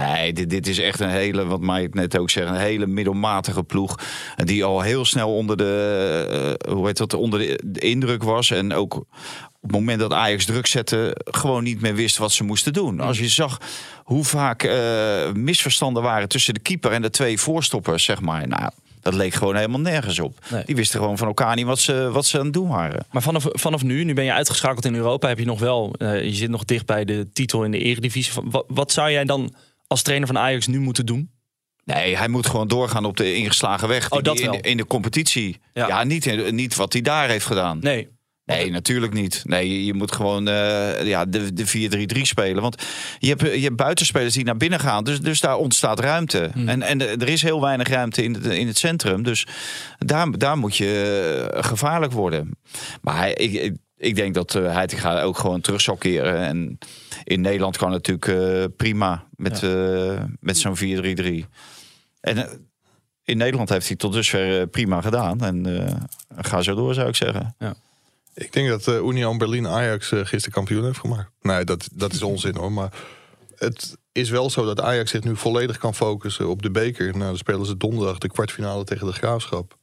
[0.00, 3.62] Nee, dit, dit is echt een hele, wat Mike net ook zegt, een hele middelmatige
[3.62, 3.98] ploeg.
[4.37, 8.50] Die al heel snel onder de, eh, hoe heet dat, onder de, indruk was.
[8.50, 9.07] En ook op
[9.61, 13.00] het moment dat Ajax druk zette, gewoon niet meer wist wat ze moesten doen.
[13.00, 13.61] Als je zag
[14.04, 18.48] hoe vaak eh, misverstanden waren tussen de keeper en de twee voorstoppers, zeg maar.
[18.48, 20.38] Nou, dat leek gewoon helemaal nergens op.
[20.50, 20.64] Nee.
[20.64, 23.07] Die wisten gewoon van elkaar niet wat ze, wat ze aan het doen waren.
[23.11, 26.24] Maar vanaf, vanaf nu, nu ben je uitgeschakeld in Europa, heb je nog wel, eh,
[26.24, 28.42] je zit nog dicht bij de titel in de Eredivisie.
[28.66, 29.54] Wat zou jij dan
[29.87, 31.31] als trainer van Ajax nu moeten doen?
[31.85, 34.11] Nee, hij moet gewoon doorgaan op de ingeslagen weg.
[34.11, 35.61] Oh, dat in, de- in de competitie.
[35.73, 35.87] Ja.
[35.87, 37.79] Ja, niet, niet wat hij daar heeft gedaan.
[37.79, 38.09] Nee.
[38.44, 39.42] Nee, natuurlijk niet.
[39.44, 42.62] Nee, je, moet gewoon eh, ja, de, de 4-3-3 spelen.
[42.62, 42.83] Want
[43.18, 45.05] je hebt, je hebt buitenspelers die naar binnen gaan.
[45.05, 46.51] Dus, dus daar ontstaat ruimte.
[46.53, 46.68] Hmm.
[46.68, 49.23] En, en er is heel weinig ruimte in het, in het centrum.
[49.23, 49.47] Dus
[49.99, 52.51] daar, daar moet je eh, gevaarlijk worden.
[53.03, 53.73] Maar ik,
[54.04, 56.36] ik, denk dat uh, Heitinga ook gewoon terug zal keren.
[56.36, 56.78] En
[57.24, 60.80] in Nederland kan het natuurlijk eh, prima met, eh, met zo'n 4-3-3.
[62.20, 62.52] En eh,
[63.24, 65.40] in Nederland heeft hij tot dusver eh, prima gedaan.
[65.40, 65.94] En eh,
[66.36, 67.56] ga zo door, zou ik zeggen.
[68.34, 71.30] Ik denk dat eh Union Berlin Ajax eh, gisteren kampioen heeft gemaakt.
[71.40, 72.72] Nee, dat, dat is onzin hoor.
[72.72, 72.92] Maar
[73.56, 77.10] het is wel zo dat Ajax zich nu volledig kan focussen op de beker.
[77.10, 79.76] Nou, dan spelen ze donderdag de kwartfinale tegen de Graafschap.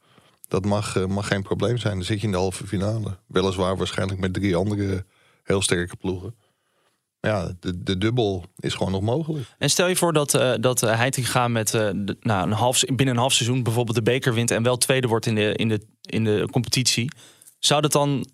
[0.52, 1.94] Dat mag, eh, mag geen probleem zijn.
[1.94, 3.18] Dan zit je in de halve finale.
[3.26, 5.04] Weliswaar waarschijnlijk met drie andere
[5.42, 6.34] heel sterke ploegen.
[7.20, 9.46] Ja, de, de dubbel is gewoon nog mogelijk.
[9.58, 11.72] En stel je voor dat, eh dat eh, Heitinga met
[12.20, 15.26] nou, een half, binnen een half seizoen bijvoorbeeld de beker wint en wel tweede wordt
[15.26, 17.10] in de, in de, in de competitie.
[17.58, 18.26] Zou dat dan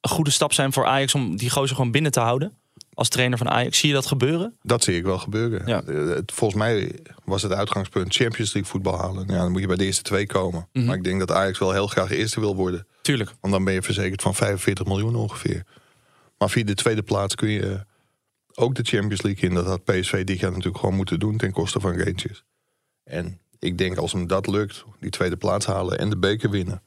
[0.00, 2.61] een goede stap zijn voor Ajax om die gozer gewoon binnen te houden?
[2.94, 3.78] Als trainer van Ajax.
[3.78, 4.56] Zie je dat gebeuren?
[4.62, 5.66] Dat zie ik wel gebeuren.
[5.66, 5.82] Ja.
[5.82, 9.26] Eh, volgens mij was het uitgangspunt Champions League voetbal halen.
[9.28, 10.68] Ja, dan moet je bij de eerste twee komen.
[10.72, 10.86] Mhm.
[10.86, 12.86] Maar ik denk dat Ajax wel heel graag eerste wil worden.
[13.02, 13.32] Tuurlijk.
[13.40, 15.64] Want dan ben je verzekerd van 45 miljoen ongeveer.
[16.38, 17.84] Maar via de tweede plaats kun je
[18.54, 19.54] ook de Champions League in.
[19.54, 22.44] Dat had PSV dit jaar natuurlijk gewoon moeten doen ten koste van Rangers.
[23.04, 26.82] En ik denk als hem dat lukt, die tweede plaats halen en de beker winnen.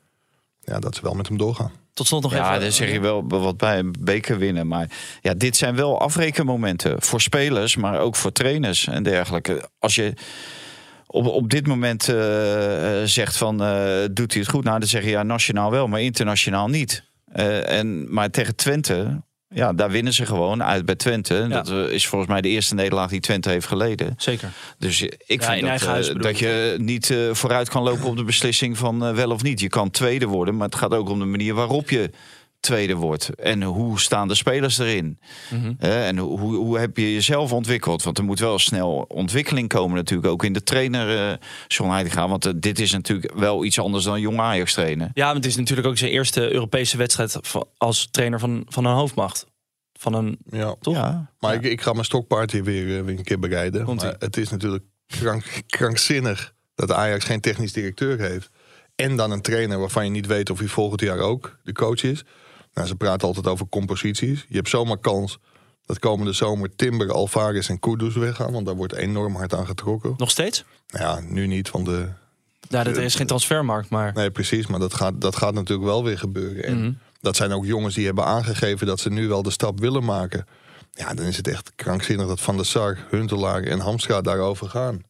[0.65, 1.71] Ja, dat ze wel met hem doorgaan.
[1.93, 2.61] Tot slot nog Ja, even.
[2.61, 4.67] daar zeg je wel wat bij, een beker winnen.
[4.67, 4.89] Maar
[5.21, 9.69] ja, dit zijn wel afrekenmomenten voor spelers, maar ook voor trainers en dergelijke.
[9.79, 10.13] Als je
[11.07, 14.63] op, op dit moment eh, eh, zegt van, eh, doet hij het goed?
[14.63, 17.03] Nou, dan zeg je ja, nationaal wel, maar internationaal niet.
[17.31, 19.21] Eh, en, maar tegen Twente,
[19.55, 21.47] ja, daar winnen ze gewoon uit bij Twente.
[21.49, 24.13] Dat eh, is volgens mij de eerste nederlaag die Twente heeft geleden.
[24.17, 24.49] Zeker.
[24.77, 28.23] Dus ik Ja, vind dat, eh, dat je niet eh, vooruit kan lopen op de
[28.23, 29.59] beslissing van wel of niet.
[29.59, 32.09] Je kan tweede worden, maar het gaat ook om de manier waarop je
[32.65, 33.29] tweede wordt.
[33.35, 35.19] En hoe staan de spelers erin?
[35.51, 35.73] Mhm.
[35.77, 38.03] Hè, en hoe, hoe heb je jezelf ontwikkeld?
[38.03, 40.27] Want er moet wel snel ontwikkeling komen natuurlijk.
[40.27, 42.27] Ook in de trainer, eh John Heitinga.
[42.27, 45.11] Want eh, dit is natuurlijk wel iets anders dan jong Ajax trainen.
[45.13, 47.39] Ja, want het is natuurlijk ook zijn eerste Europese wedstrijd
[47.77, 49.45] als trainer van, van een hoofdmacht.
[49.99, 50.75] Van een, Ja.
[50.81, 50.95] toch?
[50.95, 51.31] Ja.
[51.39, 53.95] Maar ik, ik ga mijn stokpaard hier weer, eh, weer een keer bereiden.
[53.95, 58.49] Maar het is natuurlijk krank, krankzinnig dat Ajax geen technisch directeur heeft.
[58.95, 62.03] En dan een trainer waarvan je niet weet of hij volgend jaar ook de coach
[62.03, 62.23] is.
[62.75, 64.45] Nou, ze praten altijd over composities.
[64.49, 65.37] Je hebt zomaar kans
[65.85, 68.51] dat komende zomer Timber, Alvarez en Kudus weggaan.
[68.51, 70.13] Want daar wordt enorm hard aan getrokken.
[70.17, 70.63] Nog steeds?
[70.87, 72.07] Nou ja, nu niet, want de...
[72.69, 74.13] Ja, dat is geen transfermarkt, maar...
[74.13, 74.67] Nee, precies.
[74.67, 76.63] Maar dat gaat, dat gaat natuurlijk wel weer gebeuren.
[76.63, 76.91] En Mhm.
[77.21, 80.45] dat zijn ook jongens die hebben aangegeven dat ze nu wel de stap willen maken.
[80.91, 85.01] Ja, dan is het echt krankzinnig dat Van der Sar, Huntelaar en Hamstra daarover gaan.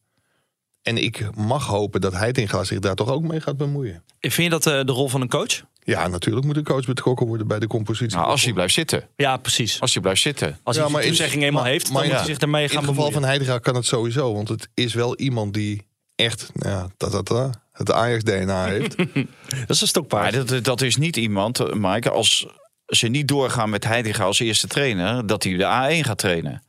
[0.82, 4.02] En ik mag hopen dat Heitinga zich daar toch ook mee gaat bemoeien.
[4.20, 5.62] Vind je dat eh, de rol van een coach?
[5.86, 8.16] Ja, natuurlijk moet de coach betrokken worden bij de compositie.
[8.16, 9.08] Nou, als hij blijft zitten.
[9.16, 9.80] Ja, precies.
[9.80, 10.58] Als hij blijft zitten.
[10.62, 12.28] Als Ja, hij maar die in- toezegging eenmaal maar- heeft, maar dan ja, moet hij
[12.30, 13.20] zich daarmee In gaan het geval bemoeien.
[13.28, 14.34] van Heitinga kan het sowieso.
[14.34, 18.96] Want het is wel iemand die echt nou ja, ta, ta, ta, het Ajax-DNA heeft.
[19.66, 20.48] Dat is een stokpaard.
[20.48, 22.46] Dat, dat is niet iemand, eh, Mike, als
[22.86, 26.62] ze niet doorgaan met Heitinga als eerste trainer, dat hij de A1 gaat trainen.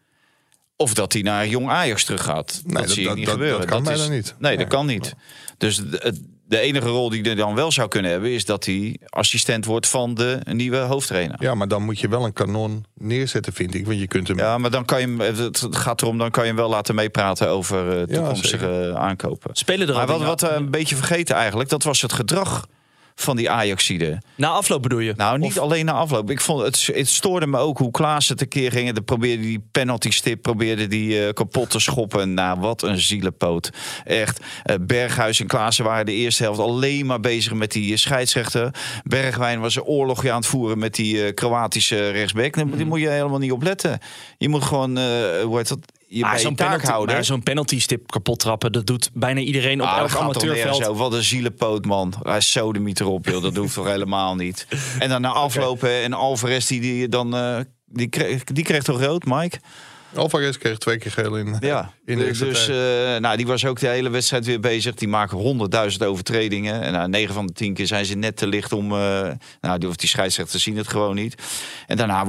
[0.75, 2.61] Of dat hij naar Jong Ajax terug gaat.
[2.63, 3.59] Nee, dat, dat- zie je dat- niet dat- gebeuren.
[3.59, 4.35] dat kan is, bijna niet.
[4.39, 4.67] Nee, dat Nee.
[4.67, 5.15] kan niet.
[5.57, 8.65] Dus de, het- de enige rol die hij dan wel zou kunnen hebben, is dat
[8.65, 11.35] hij assistent wordt van de nieuwe hoofdtrainer.
[11.39, 13.85] ja, maar dan moet je wel een kanon neerzetten, vind ik.
[13.85, 16.43] Want je kunt hem Ja, maar dan kan je hem, het gaat erom, dan kan
[16.43, 19.49] je hem wel laten meepraten over eh, toekomstige aankopen.
[19.53, 22.67] Spelen er al Maar wat, wat we een beetje vergeten eigenlijk, dat was het gedrag
[23.19, 24.21] van die Ajaxide.
[24.35, 25.13] Na afloop bedoel je?
[25.17, 26.29] Nou, niet Of- alleen na afloop.
[26.31, 28.91] Ik vond het, het stoorde me ook hoe Klaas het een keer ging.
[28.93, 32.33] De probeerde die penalty stip, probeerde die eh, kapot te schoppen.
[32.33, 33.69] Nou, wat een zielenpoot.
[34.05, 34.39] Echt.
[34.63, 38.73] eh, Berghuis en Klaassen waren de eerste helft alleen maar bezig met die eh, scheidsrechter.
[39.03, 42.55] Bergwijn was een oorlogje aan het voeren met die Kroatische rechtsback.
[42.55, 42.77] Daar Mhm.
[42.77, 43.99] die moet je helemaal niet op letten.
[44.37, 44.97] Je moet gewoon,
[45.41, 45.79] hoe heet dat?
[46.09, 49.87] Je je zo'n taak penalty, zo'n penalty stip kapot trappen, dat doet bijna iedereen op
[49.87, 50.97] Ah, elk amateurveld.
[50.97, 52.13] Wat een zielenpoot, man.
[52.21, 53.41] Hij is zo de miet erop, joh.
[53.41, 54.67] Dat hoeft toch helemaal niet.
[54.99, 57.35] En dan na aflopen en Alvarez, die, die dan...
[57.35, 59.59] eh, die, kreeg, die kreeg toch rood, Mike?
[60.15, 61.93] Alvarez kreeg twee keer geel in, Ja.
[62.05, 62.75] in de dus eh,
[63.17, 64.95] nou, die was ook de hele wedstrijd weer bezig.
[64.95, 66.81] Die maken honderdduizend overtredingen.
[66.81, 68.91] En nou, 9 van de 10 keer zijn ze net te licht om...
[68.91, 69.29] eh,
[69.61, 71.35] nou, die, of die scheidsrechters zien het gewoon niet.
[71.87, 72.25] En daarna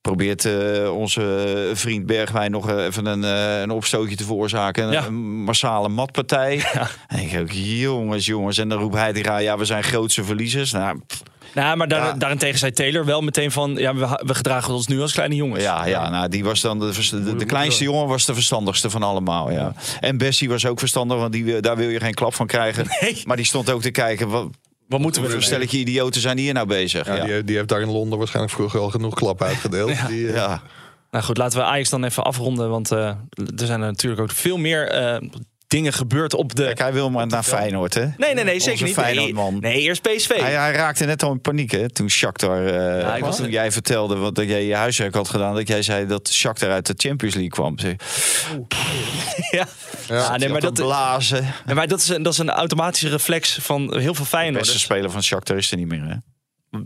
[0.00, 4.84] probeert eh, onze vriend Bergwijn nog eh, even een, eh, een opstootje te veroorzaken.
[4.84, 5.06] Een, Ja.
[5.06, 6.62] een massale matpartij.
[7.08, 8.58] En ik denk ook, jongens, jongens.
[8.58, 10.72] En dan roept hij tegen, ja, we zijn grootste verliezers.
[10.72, 11.22] Nou, pff,
[11.54, 12.12] Nou, maar daar, Ja.
[12.12, 13.74] daarentegen zei Taylor wel meteen van...
[13.74, 15.62] Ja, we, we gedragen ons nu als kleine jongens.
[15.62, 19.50] Ja, ja nou, die was dan de, de kleinste jongen was de verstandigste van allemaal.
[19.50, 19.72] Ja.
[20.00, 22.86] En Bessie was ook verstandig, want die, daar wil je geen klap van krijgen.
[23.00, 23.22] Nee.
[23.24, 24.48] Maar die stond ook te kijken, wat,
[24.90, 25.42] Wat moeten we doen?
[25.42, 27.06] stelletje idioten zijn hier nou bezig?
[27.06, 29.92] Ja, Ja, Die, heeft- die heeft daar in Londen waarschijnlijk vroeger al genoeg klap uitgedeeld.
[30.08, 30.62] Die, eh, ja.
[31.10, 32.70] Nou goed, laten we Ajax dan even afronden.
[32.70, 32.98] Want eh,
[33.36, 35.28] er zijn er natuurlijk ook veel meer eh,
[35.70, 36.62] dingen gebeurd op de...
[36.64, 38.06] Kijk, hij wil maar naar Feyenoord, hè?
[38.16, 38.96] Nee, nee, nee, zeker Onze niet.
[38.96, 39.56] Nee, Feyenoordman.
[39.60, 40.28] nee, eerst PSV.
[40.40, 41.90] Hij, hij raakte net al in paniek, hè?
[41.90, 45.54] Toen Shakhtar, eh, ik was- toen jij vertelde wat, dat jij je huiswerk had gedaan,
[45.54, 47.78] dat jij zei dat Shakhtar uit de Champions League kwam.
[47.78, 47.94] Zeg,
[49.50, 49.66] ja.
[50.08, 51.54] Ja, nee, maar dat, blazen.
[51.66, 54.72] nee, maar dat, is, een- dat is een automatische reflex van heel veel De Feyenoorders.
[54.72, 56.14] beste speler van Shakhtar is er niet meer, hè?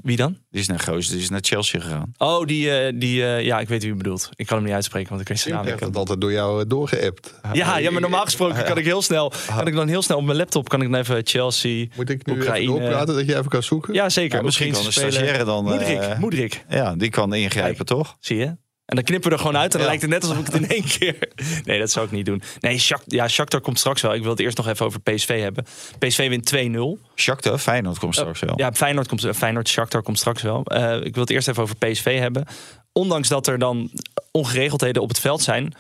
[0.03, 0.39] Wie dan?
[0.51, 2.13] Die is naar Goos, die is naar Chelsea gegaan.
[2.19, 4.29] Oh, die, eh, die eh, ja, ik weet wie u bedoelt.
[4.35, 5.89] Ik kan hem niet uitspreken, want ik weet zijn Ik naam heb niet.
[5.89, 7.35] dat altijd door jou eh, doorgeappt.
[7.53, 10.25] Ja, ja, maar normaal gesproken kan ik heel snel, kan ik dan heel snel op
[10.25, 12.73] mijn laptop kan ik dan even Chelsea, Moet ik nu Oekraïne.
[12.73, 13.95] even doorpraten dat je even kan zoeken?
[13.95, 14.37] Ja, zeker.
[14.39, 15.65] Ja, misschien kan Oekraïnse stagiaire dan...
[15.65, 16.65] Moedrik, Moedrik.
[16.69, 18.17] Ja, die kan ingrijpen, toch?
[18.21, 18.57] Zie je?
[18.87, 19.87] En dan knippen we er gewoon uit en dan Ja.
[19.87, 21.19] lijkt het net alsof ik het in één keer...
[21.65, 22.43] Nee, dat zou ik niet doen.
[22.61, 24.15] Nee, Shak ja, Shakhtar komt straks wel.
[24.15, 25.65] Ik wil het eerst nog even over PSV hebben.
[25.99, 27.13] PSV wint 2-0.
[27.15, 28.55] Shakhtar, Feyenoord komt straks wel.
[28.57, 30.65] Ja, Feyenoord, komt, Feyenoord Shakhtar komt straks wel.
[30.65, 32.45] Eh, ik wil het eerst even over PSV hebben.
[32.93, 33.91] Ondanks dat er dan
[34.31, 35.75] ongeregeldheden op het veld zijn...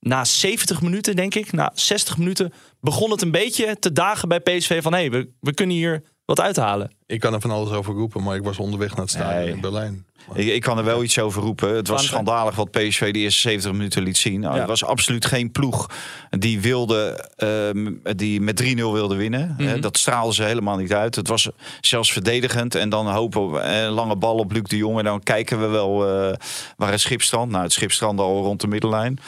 [0.00, 2.52] Na 70 minuten, denk ik, na 60 minuten...
[2.80, 4.92] begon het een beetje te dagen bij PSV van...
[4.92, 6.95] hé, hey, we, we kunnen hier wat uithalen.
[7.06, 9.52] Ik kan er van alles over roepen, maar ik was onderweg naar het stadion Nee.
[9.54, 10.04] in Berlijn.
[10.34, 11.74] Ik, ik kan er wel iets over roepen.
[11.76, 14.40] Het was schandalig wat PSV de eerste 70 minuten liet zien.
[14.40, 14.58] Nou, Ja.
[14.60, 15.90] Het was absoluut geen ploeg
[16.30, 19.54] die, wilde, ehm, die met 3-0 wilde winnen.
[19.58, 19.68] Mhm.
[19.68, 21.14] Eh, dat straalde ze helemaal niet uit.
[21.14, 21.48] Het was
[21.80, 22.74] zelfs verdedigend.
[22.74, 24.98] En dan hopen we een lange bal op Luc de Jong.
[24.98, 26.34] En dan kijken we wel eh,
[26.76, 27.50] waar het schip strandt.
[27.50, 29.18] Nou, het schip strandde al rond de middenlijn.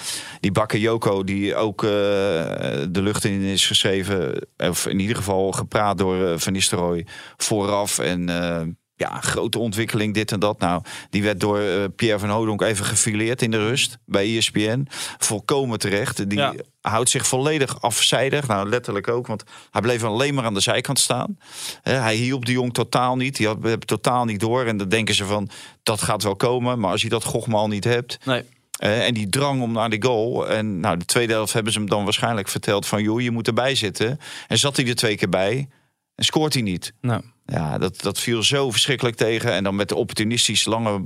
[0.40, 4.46] Die Bakayoko, die ook eh, de lucht in is geschreven.
[4.56, 7.06] Of in ieder geval gepraat door eh, Van Nistelrooy
[7.68, 7.98] vooraf.
[7.98, 8.28] En...
[8.28, 8.60] eh,
[8.94, 10.58] ja, grote ontwikkeling, dit en dat.
[10.58, 14.86] Nou, die werd door eh, Pierre van Hodonk even gefileerd in de rust bij ESPN.
[15.18, 16.28] Volkomen terecht.
[16.30, 16.54] Die Ja.
[16.80, 18.46] houdt zich volledig afzijdig.
[18.46, 21.38] Nou, letterlijk ook, want hij bleef alleen maar aan de zijkant staan.
[21.82, 23.36] Hij hielp de jong totaal niet.
[23.36, 24.64] Die had het totaal niet door.
[24.64, 25.48] En dan denken ze van,
[25.82, 26.78] dat gaat wel komen.
[26.78, 28.18] Maar als je dat gochmal niet hebt...
[28.24, 28.42] Nee.
[28.78, 30.48] Eh, en die drang om naar de goal.
[30.48, 33.02] En nou, de tweede helft hebben ze hem dan waarschijnlijk verteld van...
[33.02, 34.20] joh, je moet erbij zitten.
[34.48, 35.68] En zat hij er twee keer bij
[36.14, 36.92] en scoort hij niet.
[37.00, 39.52] Nou, Ja, dat, dat viel zo verschrikkelijk tegen.
[39.52, 41.04] En dan met de opportunistisch lange,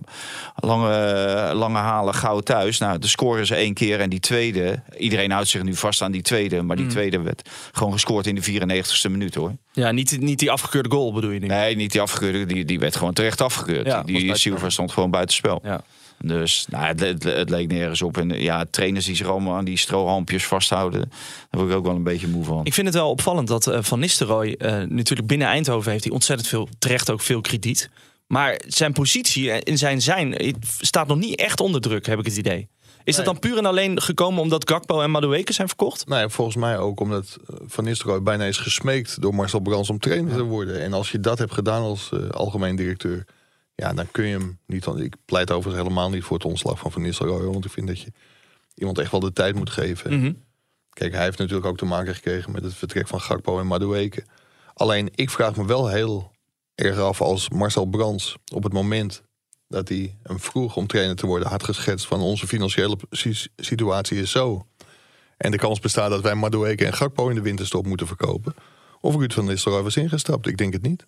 [0.54, 2.78] lange, lange halen gauw thuis.
[2.78, 4.82] Nou, de scoren ze één keer en die tweede...
[4.98, 6.62] Iedereen houdt zich nu vast aan die tweede.
[6.62, 9.52] Maar die tweede werd gewoon gescoord in de 94ste minuut, hoor.
[9.72, 11.48] ja, niet, niet die afgekeurde goal bedoel je niet?
[11.48, 12.46] Nee, niet die afgekeurde.
[12.46, 13.86] Die, die werd gewoon terecht afgekeurd.
[13.86, 14.36] Ja, die.
[14.36, 15.60] Silva stond gewoon buitenspel.
[15.64, 15.80] Ja.
[16.24, 18.16] Dus nou, het, het, het leek nergens op.
[18.16, 21.00] En ja, trainers die zich allemaal aan die strohalmpjes vasthouden...
[21.00, 22.64] daar word ik ook wel een beetje moe van.
[22.64, 26.12] Ik vind het wel opvallend dat eh, Van Nistelrooy eh, natuurlijk binnen Eindhoven heeft hij
[26.12, 27.90] ontzettend veel, terecht ook veel krediet.
[28.32, 32.24] Maar zijn positie in zijn zijn eh, staat nog niet echt onder druk, heb ik
[32.24, 32.68] het idee.
[33.04, 36.06] Is dat dan puur en alleen gekomen omdat Gakpo en Madueke zijn verkocht?
[36.06, 39.98] Nee, volgens mij ook omdat eh, Van Nistelrooy bijna is gesmeekt door Marcel Brands om
[39.98, 40.80] trainer te worden.
[40.80, 43.24] En als je dat hebt gedaan als eh, algemeen directeur,
[43.74, 44.86] ja, dan kun je hem niet.
[44.86, 48.00] Ik pleit overigens helemaal niet voor het ontslag van Van Nistelrooy, want ik vind dat
[48.00, 48.12] je
[48.74, 50.18] iemand echt wel de tijd moet geven.
[50.18, 50.32] Mhm.
[50.90, 54.24] Kijk, hij heeft natuurlijk ook te maken gekregen met het vertrek van Gakpo en Madueke.
[54.74, 56.30] Alleen, ik vraag me wel heel
[56.74, 59.22] erg af als Marcel Brands op het moment
[59.68, 64.20] dat hij hem vroeg om trainer te worden had geschetst van onze financiële si- situatie
[64.20, 64.66] is zo.
[65.36, 68.54] En de kans bestaat dat wij Madueke en Gakpo in de winterstop moeten verkopen.
[69.04, 70.46] Of Ruud van Nistelrooy was ingestapt.
[70.46, 71.06] Ik denk het niet.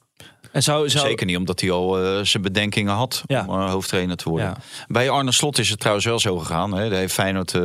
[0.52, 3.44] En zou, zou, Zeker niet, omdat hij al eh, zijn bedenkingen had Ja.
[3.48, 4.48] om eh, hoofdtrainer te worden.
[4.48, 4.56] Ja.
[4.86, 6.74] Bij Arne Slot is het trouwens wel zo gegaan.
[6.74, 6.88] Hè.
[6.88, 7.60] Daar heeft Feyenoord, eh,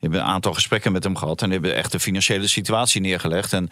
[0.00, 1.42] hebben een aantal gesprekken met hem gehad.
[1.42, 3.52] En die hebben echt de financiële situatie neergelegd.
[3.52, 3.66] En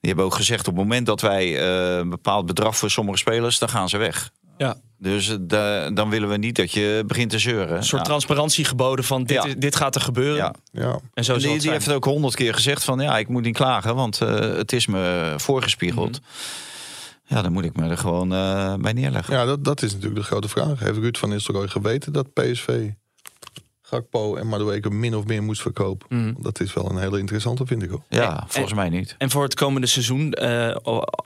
[0.00, 3.18] die hebben ook gezegd, op het moment dat wij eh, een bepaald bedrag voor sommige
[3.18, 4.30] spelers, dan gaan ze weg.
[4.58, 7.76] Ja, Dus eh, da- dan willen we niet dat je begint te zeuren.
[7.76, 8.08] een soort Ja.
[8.08, 9.44] transparantie geboden van dit, Ja.
[9.44, 10.36] is- dit gaat er gebeuren.
[10.36, 10.54] Ja.
[10.72, 10.98] Ja.
[11.14, 13.28] En zo En die, het die heeft het ook honderd keer gezegd van ja, ik
[13.28, 16.20] moet niet klagen, want eh, het is me voorgespiegeld.
[17.24, 19.34] Ja, dan moet ik me er gewoon eh, bij neerleggen.
[19.34, 20.78] Ja, dat, dat is natuurlijk de grote vraag.
[20.80, 22.88] Heeft Ruud van Nistelrooy geweten dat PSV
[23.90, 26.06] Gakpo en Madueke min of meer moest verkopen?
[26.18, 26.42] Mhm.
[26.42, 28.02] Dat is wel een hele interessante, vind ik ook.
[28.08, 29.14] Ja, volgens mij niet.
[29.18, 30.76] En voor het komende seizoen, eh,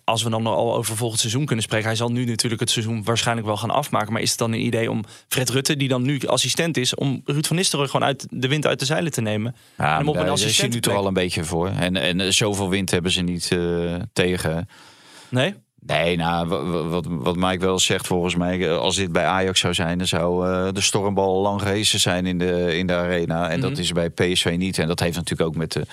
[0.04, 1.86] als we dan al over volgend seizoen kunnen spreken.
[1.86, 4.12] Hij zal nu natuurlijk het seizoen waarschijnlijk wel gaan afmaken.
[4.12, 7.20] Maar is het dan een idee om Fred Rutte, die dan nu assistent is, om
[7.24, 9.54] Ruud van Nistelrooy gewoon uit de wind uit de zeilen te nemen?
[9.78, 11.68] Ja, hem op maar een daar is hij nu toch al een beetje voor.
[11.68, 14.68] En, en zoveel wind hebben ze niet eh, tegen.
[15.28, 15.54] Nee?
[15.86, 19.24] Nee, nou, wa- wa- wat, wat Mike wel zegt volgens mij, eh, als dit bij
[19.24, 22.94] Ajax zou zijn, dan zou eh, de stormbal lang gehezen zijn in de, in de
[22.94, 23.48] arena.
[23.50, 23.68] En Mhm.
[23.68, 24.78] dat is bij PSV niet.
[24.78, 25.86] En dat heeft natuurlijk ook met de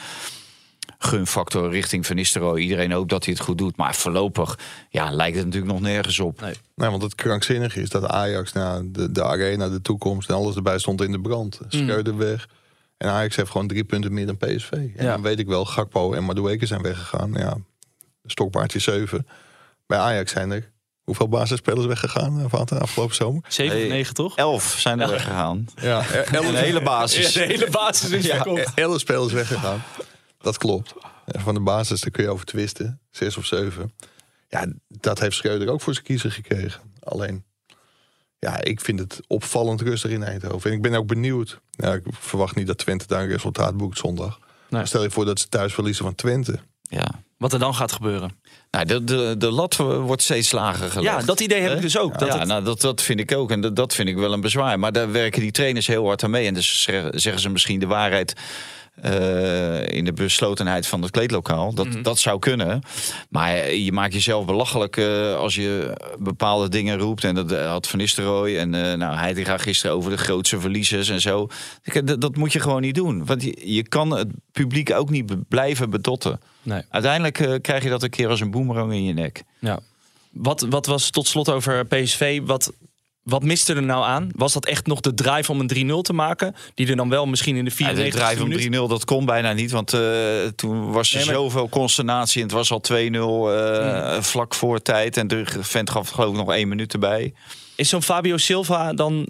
[0.98, 2.60] gunfactor richting Van Nistelrooy.
[2.60, 3.78] Iedereen hoopt dat hij het goed doet.
[3.78, 6.42] Maar voorlopig ja, lijkt het natuurlijk nog nergens op.
[6.42, 6.54] Nee.
[6.76, 10.56] Nee, want het krankzinnige is dat Ajax na de, de arena, de toekomst en alles
[10.56, 11.60] erbij stond in de brand.
[11.68, 12.48] Schreuder weg.
[12.98, 14.72] En Ajax heeft gewoon drie punten meer dan PSV.
[14.72, 15.12] En Ja.
[15.12, 17.32] dan weet ik wel, Gakpo en Madueke zijn weggegaan.
[17.34, 17.58] Ja,
[18.26, 19.28] stokpaardje 7.
[19.90, 20.72] Bij Ajax zijn er
[21.04, 23.42] hoeveel basisspelers weggegaan eh, van de afgelopen zomer?
[23.48, 23.90] 7 of Hey.
[23.90, 24.36] 9 toch?
[24.36, 25.68] Elf zijn er weggegaan.
[25.82, 27.32] Ja, Een hele basis.
[27.32, 28.74] de hele basis is verkocht.
[28.76, 29.84] elf spelers weggegaan.
[30.38, 30.94] Dat klopt.
[31.26, 33.00] Van de basis, daar kun je over twisten.
[33.12, 33.94] Zes of zeven.
[34.50, 36.82] Ja, dat heeft Schreuder ook voor zijn kiezer gekregen.
[37.04, 37.44] Alleen,
[38.40, 40.70] ja, ik vind het opvallend rustig in Eindhoven.
[40.70, 41.60] En ik ben ook benieuwd.
[41.72, 44.40] Ja, ik verwacht niet dat Twente daar een resultaat boekt zondag.
[44.84, 46.60] Stel je voor dat ze thuis verliezen van Twente.
[46.82, 47.08] Ja.
[47.38, 48.40] Wat er dan gaat gebeuren.
[48.72, 51.20] Nou, de, de, de lat wordt steeds lager gelegd.
[51.20, 52.20] Ja, dat idee heb ik dus ook.
[52.20, 53.52] Dat ja, het- nou, dat, dat vind ik ook.
[53.52, 54.80] En dat, dat vind ik wel een bezwaar.
[54.80, 56.48] Maar daar werken die trainers heel hard aan mee.
[56.48, 58.34] En dus zeggen ze misschien de waarheid
[59.02, 61.74] eh, in de beslotenheid van het kleedlokaal.
[61.74, 62.02] Dat, Mhm.
[62.02, 62.82] dat zou kunnen.
[63.30, 67.24] Maar je maakt jezelf belachelijk eh, als je bepaalde dingen roept.
[67.24, 68.58] En dat had Van Nistelrooy.
[68.58, 71.48] En eh nou, hij gaat gisteren over de grootste verliezers en zo.
[72.04, 73.26] Dat, dat moet je gewoon niet doen.
[73.26, 76.40] Want je, je kan het publiek ook niet blijven bedotten.
[76.62, 76.82] Nee.
[76.90, 79.44] Uiteindelijk eh, krijg je dat een keer als een boemerang in je nek.
[79.60, 79.80] Ja.
[80.32, 82.42] Wat, wat was tot slot over PSV?
[82.44, 82.72] Wat,
[83.24, 84.30] wat miste er nou aan?
[84.36, 86.56] Was dat echt nog de drive om een 3-0 te maken?
[86.74, 88.26] Die er dan wel misschien in de Ja, 94 de
[88.58, 89.72] drive om 3-0, dat kon bijna niet.
[89.72, 90.02] Want eh,
[90.56, 92.42] toen was er Nee, maar- zoveel consternatie.
[92.42, 95.18] En het was al 2-0 eh, vlak voor tijd.
[95.18, 97.34] En de vent gaf geloof ik nog één minuut erbij.
[97.76, 99.28] Is zo'n Fabio Silva dan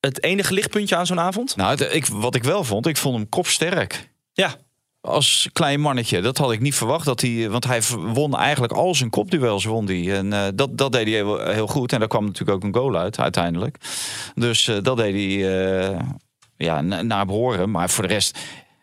[0.00, 1.56] het enige lichtpuntje aan zo'n avond?
[1.56, 4.10] Nou, ik, wat ik wel vond, ik vond hem kopsterk.
[4.32, 4.56] Ja.
[5.04, 6.20] Als klein mannetje.
[6.20, 7.04] Dat had ik niet verwacht.
[7.04, 7.80] Dat hij, want hij
[8.12, 9.64] won eigenlijk al zijn kopduels.
[9.64, 10.14] Won die.
[10.14, 11.92] En eh, dat, dat deed hij heel, heel goed.
[11.92, 13.76] En daar kwam natuurlijk ook een goal uit uiteindelijk.
[14.34, 16.00] Dus eh, dat deed hij eh,
[16.56, 17.70] ja, na- naar behoren.
[17.70, 18.38] Maar voor de rest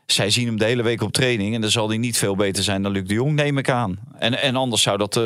[0.06, 1.56] zij zien hem de hele week op training.
[1.56, 4.00] En dan zal hij niet veel beter zijn dan Luc de Jong, neem ik aan.
[4.18, 5.24] En, en anders zou dat eh,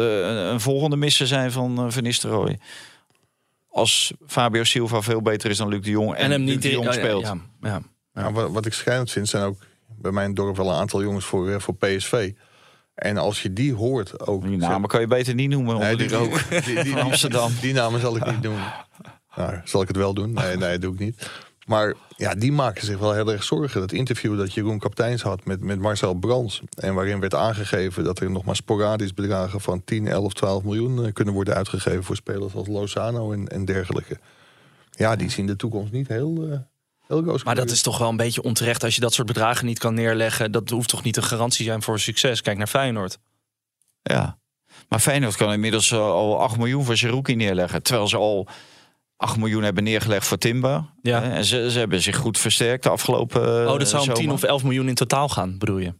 [0.51, 2.59] een volgende missen zijn van uh, Van Nistelrooy.
[3.69, 6.61] Als Fabio Silva veel beter is dan Luc de Jong en, En hem Luc niet
[6.61, 7.23] de Jong ja, speelt.
[7.23, 7.81] Ja, ja.
[8.13, 9.57] Ja, wat, wat ik schrijnend vind, zijn ook
[10.05, 12.31] bij mijn dorp wel een aantal jongens voor, eh, voor PSV.
[12.95, 14.43] En als je die hoort ook...
[14.43, 16.49] Die namen kan je beter niet noemen onder Nee, die rook.
[16.49, 17.51] die, die, die, Amsterdam.
[17.61, 18.59] Die namen zal ik niet doen.
[19.35, 20.33] Nou, zal ik het wel doen?
[20.33, 21.29] Nee, nee, dat doe ik niet.
[21.65, 23.79] Maar ja, die maken zich wel heel erg zorgen.
[23.79, 26.61] Dat interview dat Jeroen Kapteins had met, met Marcel Brands...
[26.75, 29.61] en waarin werd aangegeven dat er nog maar sporadisch bedragen...
[29.61, 32.03] van 10, 11, 12 miljoen eh, kunnen worden uitgegeven...
[32.03, 34.19] voor spelers als Lozano en, en dergelijke.
[34.91, 36.57] Ja, die zien de toekomst niet heel, uh,
[37.43, 39.93] Maar dat is toch wel een beetje onterecht als je dat soort bedragen niet kan
[39.93, 40.51] neerleggen.
[40.51, 42.41] Dat hoeft toch niet een garantie te zijn voor succes.
[42.41, 43.17] Kijk naar Feyenoord.
[44.01, 44.37] Ja.
[44.89, 47.83] Maar Feyenoord kan inmiddels uh, al 8 miljoen voor Zerouki neerleggen.
[47.83, 48.47] Terwijl ze al
[49.17, 50.83] 8 miljoen hebben neergelegd voor Timber.
[51.01, 51.23] Ja.
[51.23, 54.05] Eh, En ze, ze hebben zich goed versterkt de afgelopen uh, Oh, dat zou om
[54.05, 54.21] zomer.
[54.21, 55.93] 10 of 11 miljoen in totaal gaan, bedoel je?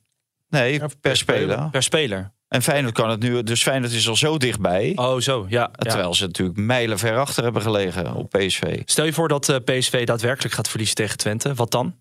[0.50, 1.70] Nee, per speler.
[1.70, 2.34] Per speler.
[2.56, 3.44] En Feyenoord kan het nu...
[3.44, 4.92] Dus Feyenoord is al zo dichtbij.
[4.96, 5.60] Oh, zo, ja.
[5.60, 5.72] ja.
[5.72, 8.82] Terwijl ze natuurlijk mijlen ver achter hebben gelegen op PSV.
[8.86, 11.54] Stel je voor dat uh, PSV daadwerkelijk gaat verliezen tegen Twente.
[11.54, 11.96] Wat dan?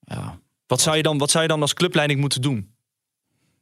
[0.00, 0.38] Ja.
[0.66, 2.74] Wat zou je dan, wat zou je dan als clubleiding moeten doen?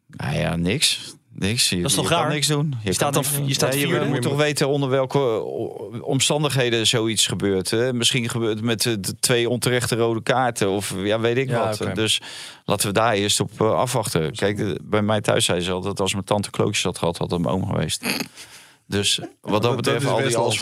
[0.06, 1.14] Nou ja, niks.
[1.40, 1.68] Niks.
[1.68, 2.30] Je, Dat is toch je kan raar?
[2.32, 2.74] niks doen.
[2.82, 4.06] Je staat dan- je staat Ja, vierde.
[4.06, 7.70] moet toch weten onder welke eh, omstandigheden zoiets gebeurt.
[7.70, 7.92] Hè?
[7.92, 10.70] Misschien gebeurt het met eh, de twee onterechte rode kaarten.
[10.70, 11.94] Of ja, weet ik Ja, wat.
[11.94, 12.20] Dus
[12.64, 14.32] laten we daar eerst op eh, afwachten.
[14.32, 16.00] Kijk, de- bij mij thuis zei ze altijd...
[16.00, 18.04] als mijn tante klootjes had gehad, had het mijn oom geweest.
[18.86, 20.58] Dus wat dat betreft, al die Als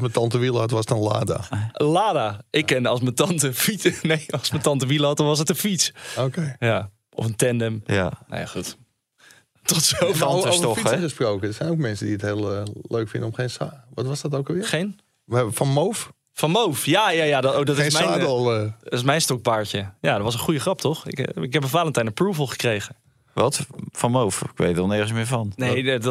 [0.00, 1.40] mijn tante wiel had, was het een Lada.
[1.72, 2.40] Lada.
[2.50, 3.94] Ik ken als mijn tante fietsen.
[4.02, 5.92] Nee, als mijn tante wielen had, dan was het een fiets.
[6.18, 6.56] Oké.
[6.58, 6.90] Ja.
[7.14, 7.82] Of een tandem.
[7.86, 8.12] Ja.
[8.28, 8.76] Nou ja, goed.
[9.62, 10.26] Tot zover.
[10.26, 11.02] Over toch, fietsen hè?
[11.02, 11.48] gesproken.
[11.48, 13.50] Er zijn ook mensen die het heel eh, leuk vinden om geen
[13.94, 14.64] Wat was dat ook alweer?
[14.66, 14.98] Geen?
[15.28, 16.12] Van Moof.
[16.32, 16.86] Van Moof.
[16.86, 17.40] Ja, ja, ja.
[17.40, 18.54] Dat, oh, dat, Geen is mijn, eh, zadel.
[18.56, 19.78] eh, dat is mijn stokpaardje.
[20.00, 21.06] Ja, dat was een goede grap, toch?
[21.06, 22.96] Ik, ik heb een Valentijn approval gekregen.
[23.32, 23.66] Wat?
[23.90, 24.42] Van Moof?
[24.42, 25.52] Ik weet er nergens meer van.
[25.56, 26.02] Nee, dat,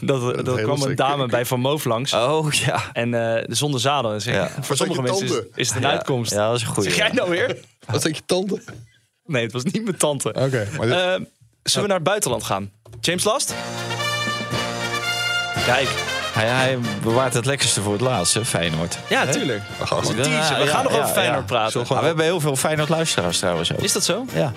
[0.00, 2.12] dat, dat, kwam een dame bij Van Moof langs.
[2.12, 2.92] Oh, ja.
[2.92, 4.12] En eh, zonder zadel.
[4.12, 4.62] En zeg, Ja.
[4.62, 6.32] Voor sommige mensen is, is het een uitkomst.
[6.32, 6.88] Ja, dat is een goede.
[6.90, 7.58] Zeg jij nou weer?
[7.86, 8.62] was dat je tante?
[9.24, 10.28] Nee, het was niet mijn tante.
[10.28, 10.68] Oké.
[10.76, 10.86] maar
[11.18, 11.28] dit-
[11.70, 12.70] zullen we naar het buitenland gaan?
[13.00, 13.54] James Last?
[15.66, 15.88] Kijk.
[16.32, 18.98] Hij, hij bewaart het lekkerste voor het laatst, hè, Feyenoord.
[19.08, 19.62] Ja, tuurlijk.
[19.78, 20.58] teaser.
[20.58, 21.44] We Ja, gaan nog ja, over Feyenoord ja.
[21.46, 21.84] praten.
[21.88, 23.78] Maar we hebben heel veel Feyenoord luisteraars trouwens ook.
[23.78, 24.24] Is dat zo?
[24.34, 24.52] Ja,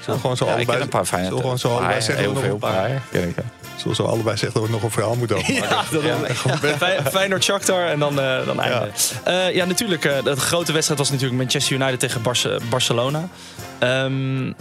[0.00, 1.36] Zullen we gewoon zo ja ik allebei, een paar Feyenoord.
[1.42, 3.02] zullen we gewoon zo allebei zeggen heel dat we veel nog een paar- paar.
[3.10, 3.42] ken ik, hè.
[3.76, 6.00] zullen we zo allebei zeggen dat we nog een verhaal moeten overmaken?
[6.02, 8.92] Ja, dat Fey- Feyenoord Shakhtar en dan, eh dan eindigen.
[9.24, 9.46] Ja.
[9.46, 10.04] ja, natuurlijk.
[10.04, 13.28] eh, de grote wedstrijd was natuurlijk Manchester United tegen Barce- Barcelona.
[13.78, 14.52] Ehm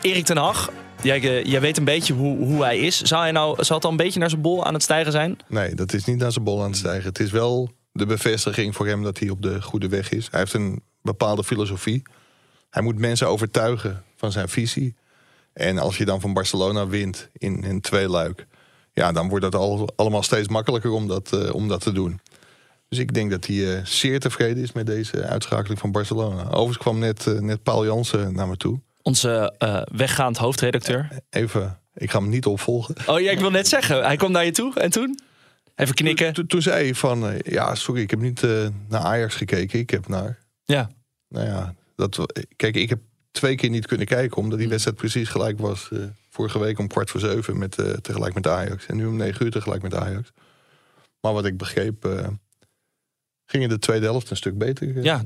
[0.00, 0.70] Erik ten Hag,
[1.02, 3.00] jij, eh, jij weet een beetje hoe, hoe hij is.
[3.00, 5.38] Zou hij nou zou het al een beetje naar zijn bol aan het stijgen zijn?
[5.46, 7.08] Nee, dat is niet naar zijn bol aan het stijgen.
[7.08, 10.28] Het is wel de bevestiging voor hem dat hij op de goede weg is.
[10.30, 12.02] Hij heeft een bepaalde filosofie.
[12.70, 14.94] Hij moet mensen overtuigen van zijn visie.
[15.52, 18.46] En als je dan van Barcelona wint in, in twee luik...
[18.92, 22.20] ja, dan wordt het al, allemaal steeds makkelijker om dat, eh, om dat te doen.
[22.88, 26.44] Dus ik denk dat hij eh, zeer tevreden is met deze uitschakeling van Barcelona.
[26.44, 28.80] Overigens kwam net, net Paul Jansen naar me toe.
[29.08, 31.08] Onze eh, weggaand hoofdredacteur.
[31.30, 32.94] Even, ik ga hem niet opvolgen.
[33.06, 34.04] Oh ja, ik wil net zeggen.
[34.04, 35.18] Hij kwam naar je toe en toen?
[35.74, 36.32] Even knikken.
[36.34, 39.78] Toen, toen zei hij van, eh, ja, sorry, ik heb niet eh, naar Ajax gekeken.
[39.78, 40.90] Ik heb naar Ja.
[41.28, 42.18] Nou ja, dat,
[42.56, 42.98] kijk, ik heb
[43.30, 44.58] twee keer niet kunnen kijken, omdat Mm.
[44.58, 45.88] die wedstrijd precies gelijk was.
[45.92, 45.98] eh,
[46.30, 48.86] vorige week om kwart voor zeven met, eh, tegelijk met Ajax.
[48.86, 50.32] En nu om negen uur tegelijk met Ajax.
[51.20, 52.26] Maar wat ik begreep, eh
[53.50, 55.02] ging in de tweede helft een stuk beter.
[55.02, 55.22] Ja,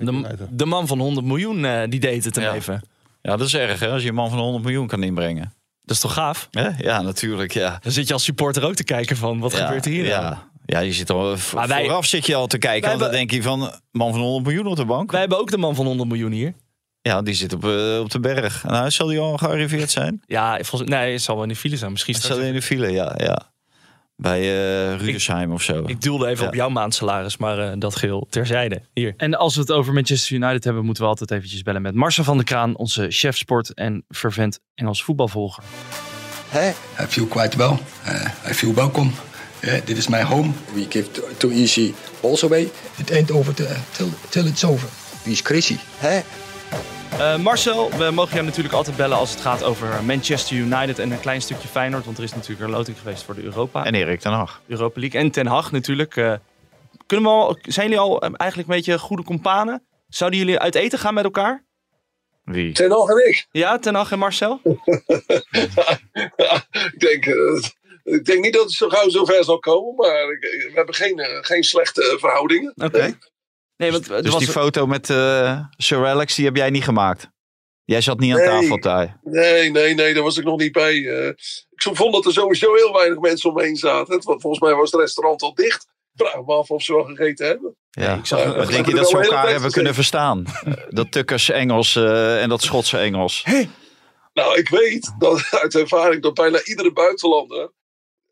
[0.50, 2.54] de, man van 100 miljoen, eh, die deed het hem Ja.
[2.54, 2.82] even.
[3.22, 5.52] Ja, dat is erg hè, als je een man van 100 miljoen kan inbrengen.
[5.82, 6.48] Dat is toch gaaf?
[6.50, 6.68] Hè?
[6.78, 7.78] Ja, natuurlijk, ja.
[7.82, 10.22] Dan zit je als supporter ook te kijken van, wat ja, gebeurt hier nou?
[10.22, 10.48] Ja.
[10.64, 12.88] ja, je zit al Maar wij- vooraf zit je al te kijken.
[12.88, 15.10] Want dan denk je van, man van 100 miljoen op de bank.
[15.10, 16.52] Wij hebben ook de man van 100 miljoen hier.
[17.00, 18.64] Ja, die zit op, eh, op de berg.
[18.64, 20.22] Nou, zal die al gearriveerd zijn?
[20.26, 21.90] Ja, volgens, nee, het zal wel in de file zijn.
[21.90, 23.14] Misschien hij in de file, ja.
[23.16, 23.51] ja.
[24.22, 25.82] Bij eh Rudesheim of zo.
[25.86, 26.48] Ik duwde even Ja.
[26.48, 28.82] op jouw maandsalaris, maar eh, dat geheel terzijde.
[28.94, 29.14] Hier.
[29.16, 32.24] En als we het over Manchester United hebben, moeten we altijd eventjes bellen met Marcel
[32.24, 35.62] van der Kraan, onze chef sport en fervent Engels voetbalvolger.
[36.48, 37.76] Hey, I feel quite well.
[38.06, 39.10] Uh, I feel welcome.
[39.62, 40.50] Yeah, this is my home.
[40.74, 42.70] We give too, too easy balls away.
[42.96, 44.88] It ain't over till, till, till it's over.
[45.22, 45.76] Wie is crazy?
[45.98, 46.22] Hey.
[47.18, 51.10] Eh, Marcel, we mogen jou natuurlijk altijd bellen als het gaat over Manchester United en
[51.10, 53.94] een klein stukje Feyenoord, want er is natuurlijk een loting geweest voor de Europa, En
[53.94, 54.60] Erik ten Hag.
[54.66, 56.16] Europa League en Ten Hag natuurlijk.
[56.16, 56.34] Eh,
[57.06, 59.82] kunnen we al, zijn jullie al eh, eigenlijk een beetje goede companen?
[60.08, 61.64] Zouden jullie uit eten gaan met elkaar?
[62.44, 62.72] Wie?
[62.72, 63.46] Ten Hag en ik.
[63.50, 64.60] Ja, Ten Hag en Marcel?
[66.92, 67.24] ik, denk,
[68.02, 71.20] ik denk niet dat het zo gauw zo ver zal komen, maar we hebben geen,
[71.42, 72.72] geen slechte verhoudingen.
[72.76, 73.18] Oké.
[73.82, 74.38] Nee, want Dus was...
[74.38, 77.30] die foto met eh Sir Alex, die heb jij niet gemaakt?
[77.84, 79.16] Jij zat niet aan tafel, Thij.
[79.22, 81.08] Nee, nee, nee, daar was ik nog niet bij.
[81.08, 81.26] Eh,
[81.70, 84.22] ik vond dat er sowieso heel weinig mensen omheen zaten.
[84.22, 85.86] Want volgens mij was het restaurant al dicht.
[86.14, 87.76] Ik vraag me af of ze wel gegeten hebben.
[87.90, 88.14] Ja.
[88.14, 90.44] ik zag- Maar, denk je dat ze elkaar hebben kunnen verstaan?
[90.88, 93.44] Dat Tukkers Engels eh, en dat Schotse Engels.
[94.32, 97.72] Nou, ik weet dat, uit ervaring dat bijna iedere buitenlander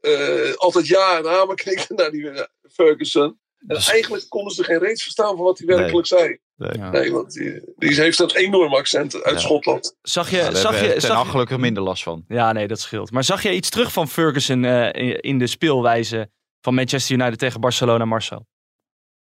[0.00, 3.39] eh, altijd ja en amen knikte naar die Ferguson.
[3.68, 6.38] En Dus- eigenlijk konden ze geen reeds verstaan van wat hij werkelijk zei.
[6.56, 6.70] Nee.
[6.78, 6.90] Ja.
[6.90, 9.40] Nee, want die, die heeft een enorm accent uit Ja.
[9.40, 9.96] Schotland.
[10.02, 12.24] Zag je, Ja, zag je, zag je- gelukkig minder last van.
[12.28, 13.10] Ja, nee, dat scheelt.
[13.10, 16.30] Maar zag je iets terug van Ferguson eh, in- in de speelwijze
[16.60, 18.46] van Manchester United tegen Barcelona, Marcel?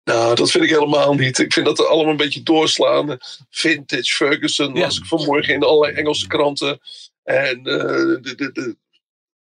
[0.05, 1.39] Nou, dat vind ik helemaal niet.
[1.39, 3.17] Ik vind dat er allemaal een beetje doorslaan.
[3.51, 4.81] Vintage Ferguson Ja.
[4.81, 6.81] las ik vanmorgen in allerlei Engelse kranten.
[7.23, 7.75] En eh,
[8.23, 8.77] de, de, de,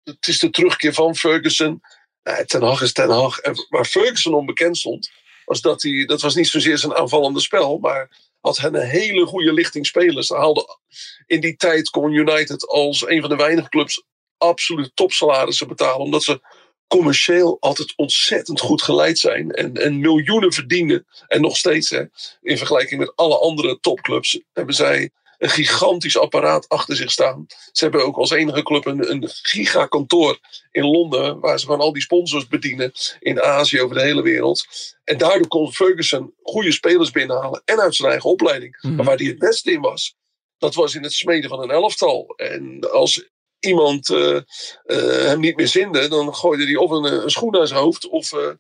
[0.05, 1.81] het is de terugkeer van Ferguson.
[2.27, 3.39] Nee, ten Hag is Ten Hag.
[3.39, 5.11] En waar Ferguson onbekend stond,
[5.45, 6.05] was dat hij...
[6.07, 8.11] Dat was niet zozeer zijn aanvallende spel, maar
[8.41, 10.29] had hij een hele goede lichting spelers.
[10.29, 10.79] Haalde,
[11.27, 14.03] in die tijd kon United als een van de weinige clubs
[14.39, 16.01] absoluut topsalarissen betalen.
[16.01, 16.41] Omdat ze
[16.87, 19.51] commercieel altijd ontzettend goed geleid zijn.
[19.51, 21.07] En, en miljoenen verdienen.
[21.27, 22.05] En nog steeds, hè,
[22.41, 27.47] in vergelijking met alle andere topclubs, hebben zij een gigantisch apparaat achter zich staan.
[27.72, 30.39] Ze hebben ook als enige club een, een gigakantoor
[30.70, 34.66] in Londen, waar ze gewoon al die sponsors bedienen in Azië over de hele wereld.
[35.05, 38.78] En daardoor kon Ferguson goede spelers binnenhalen en uit zijn eigen opleiding.
[38.80, 38.95] Mhm.
[38.95, 40.16] Maar waar hij het beste in was,
[40.59, 42.34] dat was in het smeden van een elftal.
[42.37, 43.28] En als
[43.61, 47.51] iemand eh, eh, hem niet meer zinde, dan gooide hij of een, eh, een schoen
[47.51, 48.59] naar zijn hoofd of de,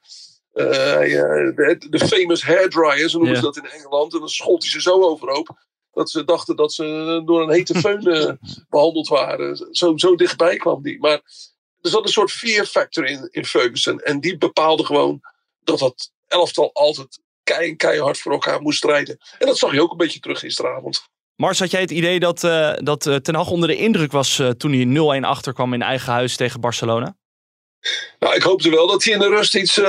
[1.90, 4.12] de famous hairdryer, zo noemen ze dat in Engeland.
[4.12, 5.66] En dan schold hij ze zo overhoop
[5.96, 9.68] dat ze dachten dat ze door een hete eh, behandeld waren.
[9.70, 10.98] Zo, zo dichtbij kwam die.
[10.98, 11.20] Maar
[11.80, 14.00] er zat een soort fear factor in, in Ferguson.
[14.00, 15.20] En die bepaalde gewoon
[15.60, 19.18] dat dat elftal altijd kei, keihard voor elkaar moest strijden.
[19.38, 21.08] En dat zag je ook een beetje terug gisteravond.
[21.36, 24.38] Mars, had jij het idee dat, eh, dat eh, Ten Hag onder de indruk was
[24.38, 27.16] eh, toen hij 0-1 achterkwam in eigen huis tegen Barcelona?
[28.18, 29.80] Nou, ik hoopte wel dat hij in de rust iets,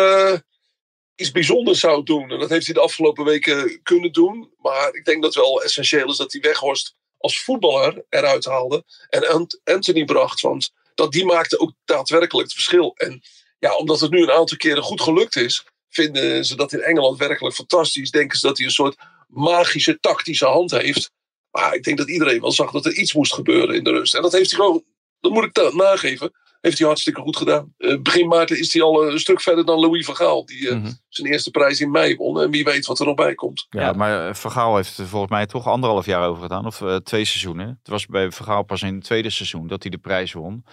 [1.18, 2.32] iets bijzonders zou doen.
[2.32, 4.54] En dat heeft hij de afgelopen weken kunnen doen.
[4.58, 8.84] Maar ik denk dat het wel essentieel is dat hij Weghorst als voetballer eruit haalde.
[9.10, 10.42] En Ant- Anthony bracht.
[10.42, 12.94] Want dat, die maakte ook daadwerkelijk het verschil.
[12.96, 13.22] En
[13.60, 17.18] ja, omdat het nu een aantal keren goed gelukt is, vinden ze dat in Engeland
[17.18, 18.12] werkelijk fantastisch.
[18.12, 18.96] Denken ze dat hij een soort
[19.28, 21.12] magische tactische hand heeft.
[21.52, 24.16] Maar ik denk dat iedereen wel zag dat er iets moest gebeuren in de rust.
[24.16, 24.84] En dat heeft hij gewoon,
[25.20, 26.32] dat moet ik nageven,
[26.62, 27.74] heeft hij hartstikke goed gedaan.
[27.78, 30.76] Eh, begin maart is hij al een stuk verder dan Louis van Gaal, die eh,
[30.76, 30.92] Mhm.
[31.10, 32.42] zijn eerste prijs in mei won.
[32.42, 33.66] En wie weet wat er nog bij komt.
[33.70, 36.66] Ja, maar Vergaal heeft er volgens mij toch anderhalf jaar over gedaan.
[36.66, 37.68] Of eh, twee seizoenen.
[37.68, 40.66] Het was bij Vergaal pas in het tweede seizoen dat hij de prijs won.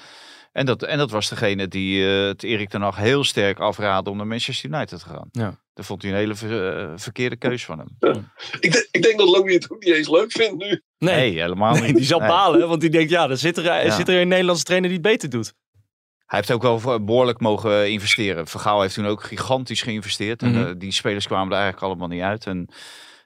[0.52, 4.10] En dat, en dat was degene die eh, het Erik ten Hag heel sterk afraadde
[4.10, 5.28] om naar Manchester United te gaan.
[5.32, 5.62] Ja.
[5.74, 8.14] Dat vond hij een hele ver- eh, verkeerde keus van hem.
[8.60, 10.82] Ik, de- ik denk dat Louis het ook niet eens leuk vindt nu.
[10.98, 11.96] Nee, Nee, helemaal nee niet.
[11.96, 12.28] die zal Nee.
[12.28, 13.96] balen, want die denkt, ja, zit er, eh, Ja.
[13.96, 15.52] zit er een Nederlandse trainer die het beter doet.
[16.26, 18.46] Hij heeft ook wel behoorlijk mogen investeren.
[18.46, 20.42] Vergaal heeft toen ook gigantisch geïnvesteerd.
[20.42, 20.66] En Mhm.
[20.66, 22.46] eh, die spelers kwamen er eigenlijk allemaal niet uit.
[22.46, 22.68] En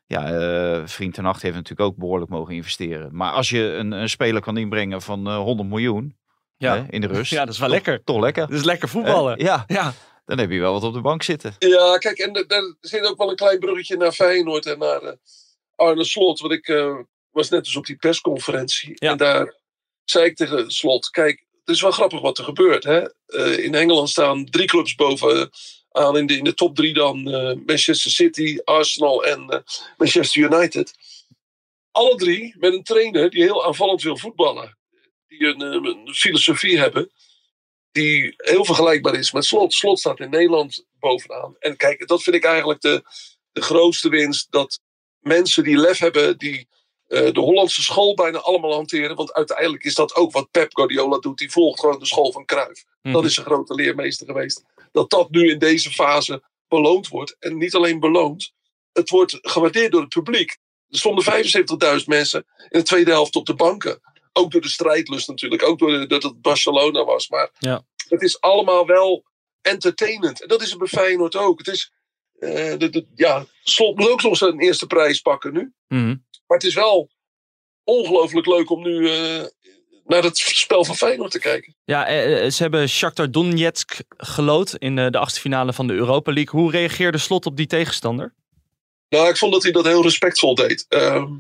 [0.07, 3.17] ja, eh, Vriend ten Hag heeft natuurlijk ook behoorlijk mogen investeren.
[3.17, 6.17] Maar als je een, een speler kan inbrengen van eh, 100 miljoen
[6.57, 6.77] Ja.
[6.77, 7.31] hè, in de rust.
[7.39, 8.05] Ja, dat is wel toch- lekker.
[8.05, 8.47] Toch lekker.
[8.49, 9.37] Dat is lekker voetballen.
[9.37, 9.93] Eh, ja, Ja,
[10.25, 11.55] dan heb je wel wat op de bank zitten.
[11.59, 15.03] Ja, kijk, en er- daar zit ook wel een klein bruggetje naar Feyenoord en naar
[15.03, 15.13] eh,
[15.77, 16.41] Arne Slot.
[16.41, 16.97] Want ik eh,
[17.31, 18.93] was net dus op die persconferentie.
[18.95, 19.11] Ja.
[19.11, 19.57] En daar
[20.05, 22.85] zei ik tegen Slot, kijk, het is wel grappig wat er gebeurt.
[22.85, 23.09] Hè?
[23.27, 27.57] Eh, in Engeland staan drie clubs bovenaan in de, in de top drie dan eh,
[27.66, 29.61] Manchester City, Arsenal en eh,
[29.97, 30.95] Manchester United.
[31.91, 34.79] Alle drie met een trainer die heel aanvallend wil voetballen.
[35.27, 37.11] Die een, eh, een filosofie hebben
[37.91, 39.73] die heel vergelijkbaar is met Slot.
[39.73, 41.57] Slot staat in Nederland bovenaan.
[41.59, 43.03] En kijk, dat vind ik eigenlijk de,
[43.53, 44.47] de grootste winst.
[44.51, 44.81] Dat
[45.19, 46.69] mensen die lef hebben, die
[47.09, 49.17] eh, de Hollandse school bijna allemaal hanteren.
[49.17, 51.39] Want uiteindelijk is dat ook wat Pep Guardiola doet.
[51.39, 52.85] Die volgt gewoon de school van Cruijff.
[53.03, 53.15] Mhm.
[53.15, 54.65] Dat is een grote leermeester geweest.
[54.93, 57.37] Dat dat nu in deze fase beloond wordt.
[57.39, 58.53] En niet alleen beloond,
[58.93, 60.57] het wordt gewaardeerd door het publiek.
[60.89, 64.01] Er stonden 75.000 mensen in de tweede helft op de banken.
[64.33, 65.63] Ook door de strijdlust natuurlijk.
[65.63, 67.29] Ook door de- dat het Barcelona was.
[67.29, 67.85] Maar Ja.
[68.09, 69.25] het is allemaal wel
[69.63, 70.43] entertainment.
[70.43, 71.59] En dat is het bij Feyenoord ook.
[71.59, 71.93] Het is,
[72.39, 75.73] eh, de, de- ja, Slot moet ook nog zijn eerste prijs pakken nu.
[75.89, 76.17] Mhm.
[76.49, 77.11] Maar het is wel
[77.85, 79.45] ongelooflijk leuk om nu eh,
[80.05, 81.77] naar het spel van Feyenoord te kijken.
[81.85, 86.33] ja eh, eh, ze hebben Shakhtar Donetsk gelood in de achtste finale van de Europa
[86.33, 86.61] League.
[86.61, 88.35] Hoe reageerde Slot op die tegenstander?
[89.09, 90.87] Nou, ik vond dat hij dat heel respectvol deed.
[90.89, 91.33] Ehm,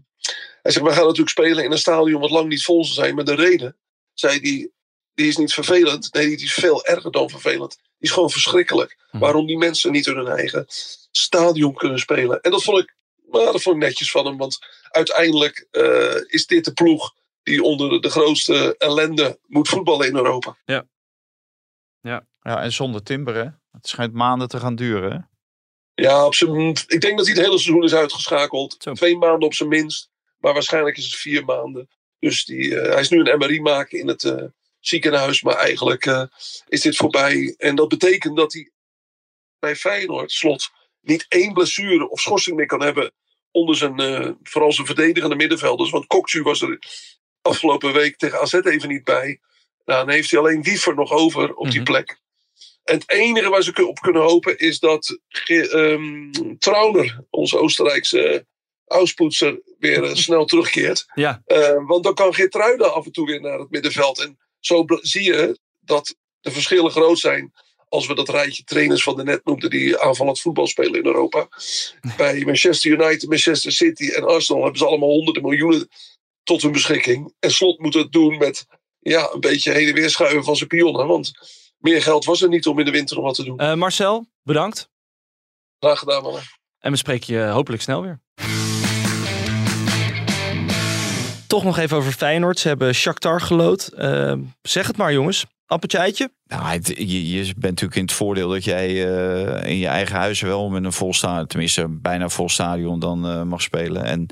[0.62, 3.14] hij zegt, we gaan natuurlijk spelen in een stadion wat lang niet vol zal zijn.
[3.14, 3.76] Maar de reden,
[4.14, 4.70] zei hij,
[5.14, 6.12] die is niet vervelend.
[6.12, 7.76] Nee, die is veel erger dan vervelend.
[7.76, 8.96] Die is gewoon verschrikkelijk.
[9.10, 9.22] Mhm.
[9.22, 10.64] Waarom die mensen niet in hun eigen
[11.10, 12.40] stadion kunnen spelen.
[12.40, 12.96] En dat vond ik
[13.30, 14.36] Maar dat vond ik netjes van hem.
[14.36, 20.16] Want uiteindelijk eh, is dit de ploeg die onder de grootste ellende moet voetballen in
[20.16, 20.56] Europa.
[22.48, 23.44] Ja, en zonder Timber, hè?
[23.72, 25.12] Het schijnt maanden te gaan duren.
[25.12, 25.18] hè?
[26.02, 28.76] Ja, op zijn, ik denk dat hij het hele seizoen is uitgeschakeld.
[28.78, 28.92] Zo.
[28.92, 30.10] Twee maanden op zijn minst.
[30.38, 31.88] Maar waarschijnlijk is het vier maanden.
[32.18, 34.44] Dus die, eh, hij is nu een MRI maken in het eh,
[34.80, 35.42] ziekenhuis.
[35.42, 36.22] Maar eigenlijk eh,
[36.66, 37.54] is dit voorbij.
[37.58, 38.70] En dat betekent dat hij
[39.58, 40.70] bij Feyenoord, slot,
[41.00, 43.12] niet één blessure of schorsing meer kan hebben.
[43.50, 45.90] Onder zijn, eh, vooral zijn verdedigende middenvelders.
[45.90, 46.78] Want Koksu was er
[47.42, 49.40] afgelopen week tegen AZ even niet bij.
[49.84, 51.90] Nou, dan heeft hij alleen Wiever nog over op die Mhm.
[51.90, 52.20] plek.
[52.84, 58.46] En het enige waar ze op kunnen hopen is dat ehm, Trauner, onze Oostenrijkse
[58.86, 61.06] auspoetser, weer eh, snel terugkeert.
[61.14, 64.18] Ja, Eh, want dan kan Geertruida af en toe weer naar het middenveld.
[64.20, 67.52] En zo zie je dat de verschillen groot zijn.
[67.88, 71.48] Als we dat rijtje trainers van de net noemden die aanvallend voetbal spelen in Europa.
[72.16, 75.88] Bij Manchester United, Manchester City en Arsenal hebben ze allemaal honderden miljoenen
[76.42, 77.34] tot hun beschikking.
[77.38, 78.66] En Slot moet het doen met
[79.00, 81.06] ja, een beetje heen en weer schuiven van zijn pionnen.
[81.06, 81.32] Want
[81.78, 83.58] meer geld was er niet om in de winter nog wat te doen.
[83.58, 84.90] Eh, Marcel, bedankt.
[85.78, 86.42] Graag gedaan, mannen.
[86.78, 88.20] En we spreken je hopelijk snel weer.
[91.46, 92.58] Toch nog even over Feyenoord.
[92.58, 93.86] Ze hebben Shakhtar gelood.
[93.86, 95.46] Eh, zeg het maar jongens.
[95.68, 96.30] Appeltje eitje.
[96.46, 100.40] Nou, het- je, bent natuurlijk in het voordeel dat jij eh, in je eigen huis
[100.40, 104.04] wel met een vol stadion, tenminste bijna vol stadion, dan eh, mag spelen.
[104.04, 104.26] En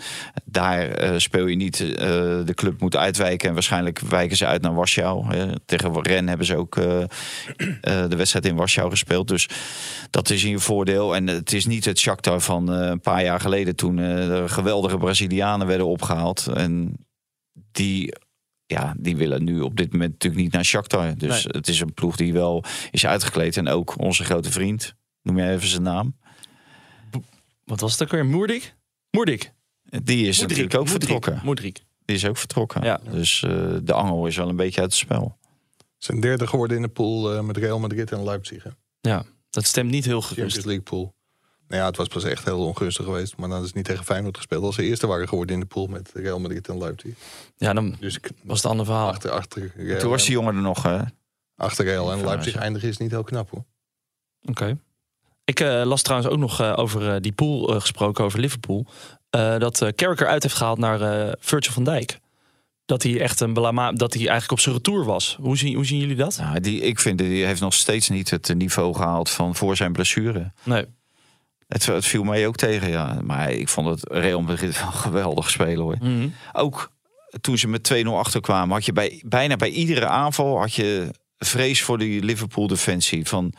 [0.45, 1.77] daar eh, speel je niet.
[1.77, 5.27] de club moet uitwijken en waarschijnlijk wijken ze uit naar Warschau.
[5.65, 9.29] Tegen Ren hebben ze ook de wedstrijd in Warschau gespeeld.
[9.29, 9.49] Dus
[10.11, 11.15] dat is in je voordeel.
[11.17, 15.67] En het is niet het Shakhtar van een paar jaar geleden toen er geweldige Brazilianen
[15.67, 16.47] werden opgehaald.
[16.47, 16.97] En
[17.73, 18.13] die
[18.67, 21.15] ja, die willen nu op dit moment natuurlijk niet naar Shakhtar.
[21.19, 21.55] Dus Nee.
[21.57, 23.57] het is een ploeg die wel is uitgekleed.
[23.57, 26.17] En ook onze grote vriend, noem jij even zijn naam.
[27.65, 28.27] Wat was het ook weer?
[28.27, 28.75] Moerdik?
[29.11, 29.53] Moerdik.
[30.05, 31.41] Die is natuurlijk ook vertrokken.
[31.45, 31.81] Moedrik.
[32.05, 32.83] Die is ook vertrokken.
[32.83, 33.01] Ja.
[33.11, 33.51] Dus eh,
[33.83, 35.39] de angel is wel een beetje uit het spel.
[35.99, 38.63] Zijn derde geworden in de pool eh, met Real Madrid en Leipzig.
[38.63, 38.71] hè.
[39.01, 40.67] Ja, dat stemt niet heel Champions gerust.
[40.67, 41.15] League pool.
[41.69, 43.37] Nou ja, het was pas echt heel ongunstig geweest.
[43.37, 44.65] Maar dan is het niet tegen Feyenoord gespeeld.
[44.65, 47.15] Als ze eerste waren geworden in de pool met Real Madrid en Leipzig.
[47.57, 49.09] Ja, dan Dus ik, was het een ander verhaal.
[49.09, 50.83] achter, achter, Real, Toen was die jongen er nog.
[50.83, 50.99] hè?
[51.57, 52.65] achter Real en Leipzig Ajax.
[52.65, 53.65] eindigen is niet heel knap hoor.
[54.43, 54.79] Oké.
[55.45, 58.87] Ik eh, las trouwens ook nog eh, over eh, die pool gesproken, over Liverpool.
[59.31, 62.19] eh, dat eh Carragher uit heeft gehaald naar eh, Virgil van Dijk.
[62.85, 65.37] Dat hij echt een belama dat hij eigenlijk op zijn retour was.
[65.41, 66.37] Hoe zien, hoe zien jullie dat?
[66.39, 69.93] Nou, die, ik vind die heeft nog steeds niet het niveau gehaald van voor zijn
[69.93, 70.53] blessure.
[70.63, 70.85] Nee.
[71.67, 73.19] Het, het viel mij ook tegen, ja.
[73.23, 75.97] Maar ik vond het Real Madrid wel geweldig spelen hoor.
[76.01, 76.29] Mhm.
[76.53, 76.91] ook
[77.41, 81.83] toen ze met 2-0 achterkwamen, had je bij, bijna bij iedere aanval had je vrees
[81.83, 83.27] voor die Liverpool defensie.
[83.29, 83.53] Van,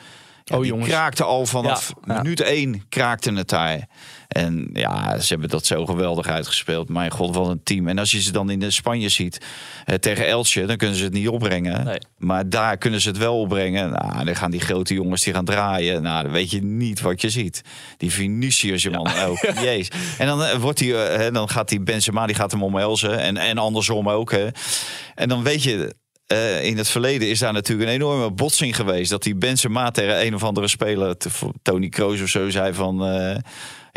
[0.43, 0.89] ja, Oh, die jongens.
[0.89, 2.21] kraakte al vanaf ja.
[2.21, 3.87] minuut 1 kraakte het daar.
[4.27, 6.89] En ja, ze hebben dat zo geweldig uitgespeeld.
[6.89, 7.87] Mijn god, wat een team.
[7.87, 9.45] En als je ze dan in Spanje ziet
[9.85, 11.85] eh, tegen Elche, dan kunnen ze het niet opbrengen.
[11.85, 11.97] Nee.
[12.17, 13.91] Maar daar kunnen ze het wel opbrengen.
[13.91, 16.01] Nou, dan gaan die grote jongens die gaan draaien.
[16.01, 17.61] Nou, dan weet je niet wat je ziet.
[17.97, 19.37] Die Vinicius, je man ook.
[19.61, 19.89] Jezus.
[20.17, 23.19] En dan, eh, wordt die, eh, hè, dan gaat die Benzema, die gaat hem omhelzen.
[23.19, 24.31] En, en andersom ook.
[24.31, 24.47] Hè.
[25.15, 25.95] En dan weet je...
[26.27, 29.09] eh, in het verleden is daar natuurlijk een enorme botsing geweest.
[29.09, 31.15] Dat die Benzema tegen een of andere speler,
[31.61, 33.01] Tony Kroos of zo, zei van...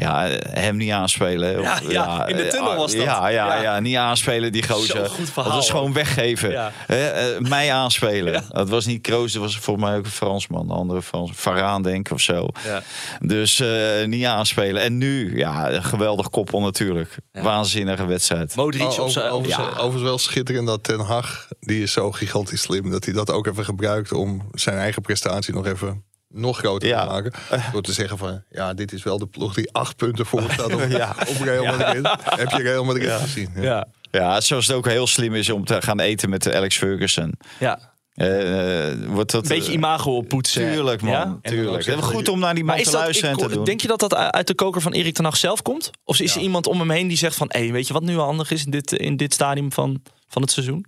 [0.01, 1.61] ja, hem niet aanspelen.
[1.63, 3.03] Ja, Of, ja, in de eh, tunnel was dat.
[3.05, 3.63] Ja, ja, Ja.
[3.63, 3.81] ja.
[3.81, 4.97] niet aanspelen die gozer.
[4.97, 6.51] Zo'n goed verhaal, Dat is gewoon weggeven.
[6.51, 6.73] Ja.
[6.87, 8.45] Hè, eh, mij aanspelen.
[8.49, 10.71] Dat was niet Kroos, dat was volgens mij ook een Fransman.
[10.71, 11.31] Een andere Frans.
[11.35, 12.49] Varaan denk ik of zo.
[12.65, 12.83] Ja.
[13.21, 14.83] Dus eh, niet aanspelen.
[14.83, 17.17] En nu, ja, een geweldig koppel natuurlijk.
[17.33, 18.55] Waanzinnige wedstrijd.
[18.57, 19.59] Modric Oh, op over- ja.
[19.69, 23.47] overigens wel schitterend dat Ten Hag, die is zo gigantisch slim, dat hij dat ook
[23.47, 27.01] even gebruikt om zijn eigen prestatie nog even nog groter Ja.
[27.05, 27.33] te maken.
[27.73, 30.75] Door te zeggen van, ja, dit is wel de ploeg die acht punten voor staat
[30.75, 31.15] op, Ja.
[31.29, 32.09] op Real Madrid.
[32.23, 33.51] Heb je Real Madrid gezien?
[33.55, 33.63] Ja.
[33.63, 33.87] Ja.
[34.13, 37.33] Ja, zoals het ook heel slim is om te gaan eten met Alex Ferguson.
[37.59, 37.89] ja.
[38.15, 40.73] Eh, eh, wordt dat, Een beetje eh, imago oppoetsen.
[40.73, 41.13] Tuurlijk, man.
[41.13, 41.39] Ja?
[41.43, 41.83] Tuurlijk.
[41.83, 43.65] zeggen Goed dat om naar die man is te dat, luisteren en te doen.
[43.65, 45.91] denk je dat dat uit de koker van Erik ten Hag zelf komt?
[46.05, 47.47] Of is er iemand om hem heen die zegt van...
[47.51, 50.43] Hé, weet je wat nu wel handig is in dit, in dit stadium van, van
[50.43, 50.85] het seizoen?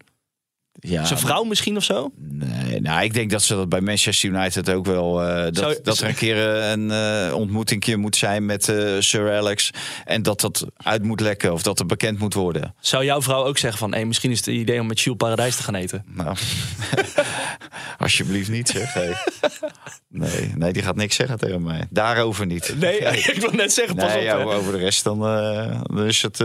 [0.80, 2.10] Ja, Zijn vrouw misschien of zo?
[2.18, 5.22] Nee, nou, ik denk dat ze dat bij Manchester United ook wel.
[5.22, 8.64] eh, dat, Zou- dat er een keer eh, een eh ontmoeting moet zijn met
[8.98, 9.70] Sir Alex.
[10.04, 12.74] En dat dat uit moet lekken of dat het bekend moet worden.
[12.80, 13.94] Zou jouw vrouw ook zeggen van...
[13.94, 16.04] Hé, misschien is het idee om met Jules Paradijs te gaan eten?
[16.06, 16.36] Nou,
[17.98, 18.92] alsjeblieft niet zeg.
[18.94, 19.16] Hey.
[20.08, 21.86] Nee, nee, die gaat niks zeggen tegen mij.
[21.90, 22.74] Daarover niet.
[22.78, 22.98] Nee,
[23.34, 24.24] ik wil net zeggen, pas Nee, op.
[24.24, 25.18] ja, over de rest dan,
[25.82, 26.44] dan is het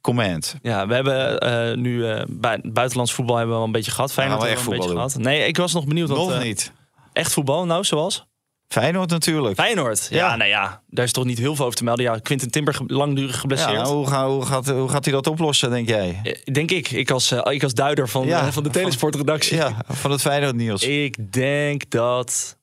[0.00, 0.56] command.
[0.62, 4.12] Ja, we hebben nu bij, buitenlands voetbal hebben we wel een beetje gehad.
[4.12, 5.22] Feyenoord Gaan we echt een beetje voetbal gehad.
[5.24, 6.08] Nee, ik was nog benieuwd.
[6.08, 6.72] Nog eh, niet.
[7.12, 8.26] Echt voetbal, nou, zoals?
[8.68, 9.54] Feyenoord natuurlijk.
[9.54, 10.06] Feyenoord.
[10.10, 10.36] Ja, Ja.
[10.36, 12.04] nou ja, daar is toch niet heel veel over te melden.
[12.04, 13.70] Ja, Quinten Timber langdurig geblesseerd.
[13.72, 16.20] Ja, nou, hoe, ga- hoe, gaat, hoe gaat hij dat oplossen, denk jij?
[16.22, 16.90] Eh, Denk ik.
[16.90, 19.56] Ik als, eh, ik als duider van, Ja, van de Telesportredactie.
[19.56, 20.82] Ja, van het Feyenoord Niels.
[20.82, 22.58] Ik denk dat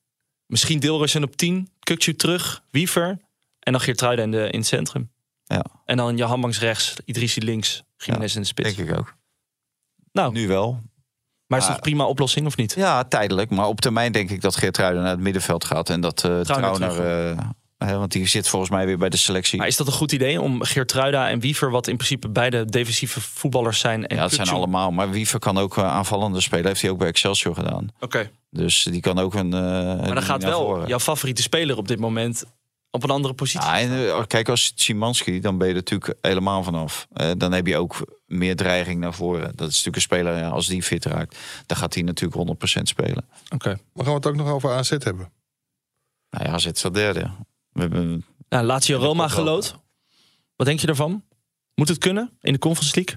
[0.46, 3.18] misschien Deelrussen op 10, Kukcu terug, Wiever
[3.60, 5.10] en dan Geertruida in, de, in het centrum.
[5.44, 5.64] Ja.
[5.84, 8.74] En dan Jahan Banks rechts, Idrissi links, Jiménez in de spits.
[8.74, 9.14] Denk ik ook.
[10.14, 10.80] Nou, Nu wel.
[11.46, 11.70] maar is Ah.
[11.70, 12.74] dat een prima oplossing of niet?
[12.76, 13.50] Ja, tijdelijk.
[13.50, 15.90] Maar op termijn denk ik dat Geertruiden naar het middenveld gaat.
[15.90, 17.38] En dat Trauner eh,
[17.78, 19.58] hè, want die zit volgens mij weer bij de selectie.
[19.58, 23.20] Maar is dat een goed idee om Geertruida en Wiever, wat in principe beide defensieve
[23.20, 24.90] voetballers zijn, en ja, het zijn allemaal.
[24.90, 26.66] Maar Wiever kan ook eh, aanvallende spelen.
[26.66, 27.88] Heeft hij ook bij Excelsior gedaan.
[28.00, 28.30] Oké.
[28.50, 29.48] Dus die kan ook een.
[29.48, 30.88] Maar dan gaat wel voren.
[30.88, 32.44] jouw favoriete speler op dit moment
[32.90, 33.68] op een andere positie.
[33.68, 37.06] Ja, en, kijk, als Szymanski, dan ben je er natuurlijk helemaal vanaf.
[37.36, 39.42] Dan heb je ook meer dreiging naar voren.
[39.56, 42.36] Dat is natuurlijk een speler, ja, als die fit raakt, dan gaat hij natuurlijk
[42.78, 43.24] 100% spelen.
[43.50, 43.68] Oké.
[43.68, 45.32] Maar gaan we het ook nog over AZ hebben?
[46.30, 47.30] Nou ja, zit staat derde.
[47.72, 49.76] We hebben, Nou, Lazio Roma gelood.
[50.56, 51.24] Wat denk je daarvan?
[51.74, 53.16] Moet het kunnen in de Conference League?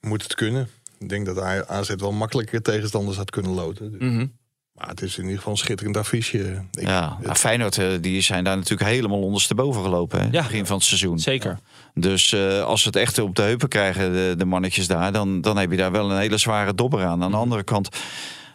[0.00, 0.68] Moet het kunnen.
[0.98, 1.38] Ik denk dat
[1.68, 3.90] AZ wel makkelijker tegenstanders had kunnen loten.
[3.92, 4.26] Dus- Mhm.
[4.78, 6.64] Maar het is in ieder geval een schitterend affiche.
[6.72, 10.20] Ik, ja, nou, Feyenoord, eh, die zijn daar natuurlijk helemaal ondersteboven gelopen.
[10.20, 10.42] Hè, Ja.
[10.42, 11.18] Begin van het seizoen.
[11.18, 11.58] Zeker.
[11.94, 15.40] Dus eh, als ze het echt op de heupen krijgen, de, de mannetjes daar, dan,
[15.40, 17.14] dan heb je daar wel een hele zware dobber aan.
[17.16, 17.22] Mhm.
[17.24, 17.88] Aan de andere kant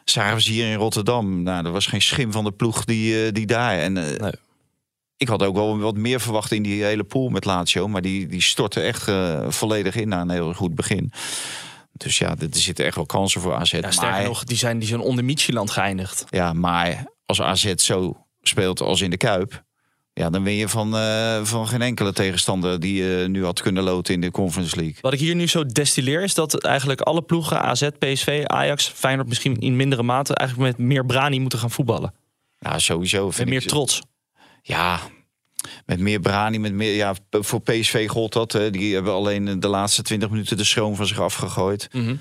[0.05, 1.43] zagen we ze hier in Rotterdam.
[1.43, 3.77] Nou, er was geen schim van de ploeg die, eh, die daar.
[3.77, 4.31] En eh, Nee.
[5.17, 7.87] ik had ook wel wat meer verwacht in die hele pool met Lazio.
[7.87, 9.11] Maar die, die stortte echt
[9.47, 11.11] volledig in na een heel goed begin.
[11.93, 13.71] Dus ja, er zitten echt wel kansen voor AZ.
[13.71, 16.25] Ja, sterker maar, nog, die zijn, die zijn onder Michieland geëindigd.
[16.29, 19.63] Ja, maar als AZ zo speelt als in de Kuip...
[20.15, 23.83] Ja, dan win je van, eh, van geen enkele tegenstander die je nu had kunnen
[23.83, 24.95] loten in de Conference League.
[25.01, 29.27] Wat ik hier nu zo destilleer is dat eigenlijk alle ploegen, AZ, PSV, Ajax, Feyenoord
[29.27, 32.13] misschien in mindere mate, eigenlijk met meer brani moeten gaan voetballen.
[32.59, 33.31] Ja, sowieso.
[33.31, 34.01] Vind meer ik, trots.
[34.61, 34.99] Ja,
[35.85, 36.95] met meer brani, met meer.
[36.95, 38.51] Ja, voor PSV gold dat.
[38.51, 38.69] Hè.
[38.69, 41.87] Die hebben alleen de laatste 20 minuten de schroom van zich afgegooid.
[41.91, 42.15] Mhm.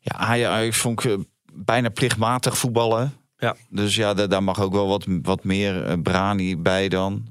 [0.00, 1.18] Ja, Ajax vond ik eh,
[1.52, 3.16] bijna plichtmatig voetballen.
[3.36, 3.56] Ja.
[3.68, 7.26] Dus ja, daar, daar mag ook wel wat, wat meer eh, brani bij dan.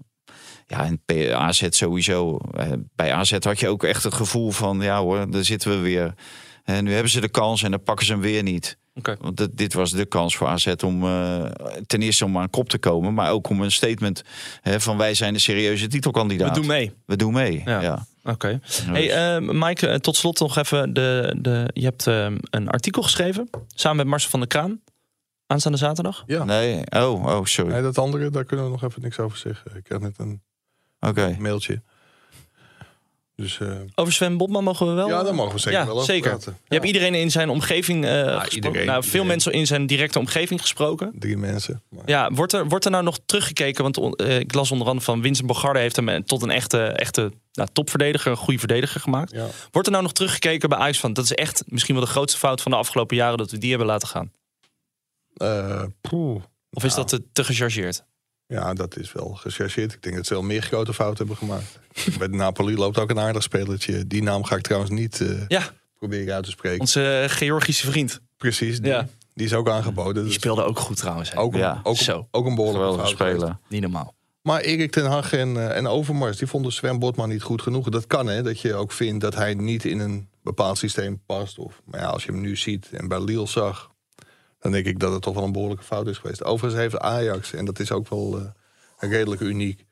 [0.68, 2.38] Ja, en P- AZ sowieso.
[2.54, 5.78] Eh, Bij AZ had je ook echt het gevoel van, ja hoor, daar zitten we
[5.78, 6.14] weer.
[6.64, 8.78] En nu hebben ze de kans en dan pakken ze hem weer niet.
[9.08, 9.16] Oké.
[9.20, 11.44] Want dit, dit was de kans voor AZ om eh,
[11.88, 14.24] ten eerste om aan kop te komen, maar ook om een statement
[14.62, 16.50] hè, van wij zijn de serieuze titelkandidaat.
[16.50, 16.92] We doen mee.
[17.06, 17.62] We doen mee.
[17.66, 17.82] Ja.
[17.82, 18.06] Ja.
[18.24, 18.60] Oké.
[18.86, 20.94] Hey, eh, Mike, eh, tot slot nog even.
[20.94, 24.82] De, de, je hebt een artikel geschreven samen met Marcel van der Kraan.
[25.48, 26.24] Aanstaande zaterdag.
[26.26, 26.44] Ja.
[26.44, 27.72] Nee, oh, oh, sorry.
[27.72, 29.76] Nee, dat andere, daar kunnen we nog even niks over zeggen.
[29.76, 30.42] Ik had net een
[31.00, 31.36] Oké.
[31.40, 31.82] mailtje.
[33.42, 35.08] Dus eh, Over Sven Botman mogen we wel?
[35.08, 36.30] ja, daar mogen we zeker ja, wel over zeker.
[36.30, 36.58] praten.
[36.68, 38.56] Je hebt iedereen in zijn omgeving eh gesproken.
[38.56, 39.28] iedereen, nou, veel iedereen.
[39.28, 41.12] mensen in zijn directe omgeving gesproken.
[41.20, 41.82] Drie mensen.
[41.90, 43.84] Maar Ja, wordt er, wordt er nou nog teruggekeken?
[43.92, 46.84] Want eh, ik las onder andere van Vincent Bogarde heeft hem eh, tot een echte,
[46.86, 49.32] echte nou, topverdediger, een goede verdediger gemaakt.
[49.32, 49.48] ja.
[49.72, 52.40] Wordt er nou nog teruggekeken bij Ajax van dat is echt misschien wel de grootste
[52.40, 54.32] fout van de afgelopen jaren dat we die hebben laten gaan?
[55.34, 56.42] Eh, poeh.
[56.72, 56.98] Of is Ja.
[56.98, 58.04] dat te, te gechargeerd?
[58.52, 59.94] Ja, dat is wel gechargeerd.
[59.94, 61.80] Ik denk dat ze wel meer grote fouten hebben gemaakt.
[62.18, 64.08] Bij de Napoli loopt ook een aardig spelertje.
[64.08, 65.62] Die naam ga ik trouwens niet eh, Ja,
[65.98, 66.80] proberen uit te spreken.
[66.80, 68.22] onze Georgische vriend.
[68.38, 69.08] Precies, die, Ja.
[69.34, 70.14] die is ook aangeboden.
[70.14, 71.32] Die Dus speelde ook goed trouwens.
[71.32, 71.40] hè.
[71.40, 71.80] ook, een, Ja.
[71.84, 72.28] ook, Zo.
[72.32, 73.58] ook een behoorlijke speler.
[73.68, 74.14] Niet normaal.
[74.42, 77.90] Maar Erik ten Hag en, eh, en Overmars, die vonden Sven Botman niet goed genoeg.
[77.90, 78.44] Dat kan, hè.
[78.44, 81.58] Dat je ook vindt dat hij niet in een bepaald systeem past.
[81.60, 83.91] Of, maar ja, als je hem nu ziet en bij Lille zag...
[84.62, 86.44] dan denk ik dat het toch wel een behoorlijke fout is geweest.
[86.44, 89.86] Overigens heeft Ajax, en dat is ook wel eh, redelijk uniek...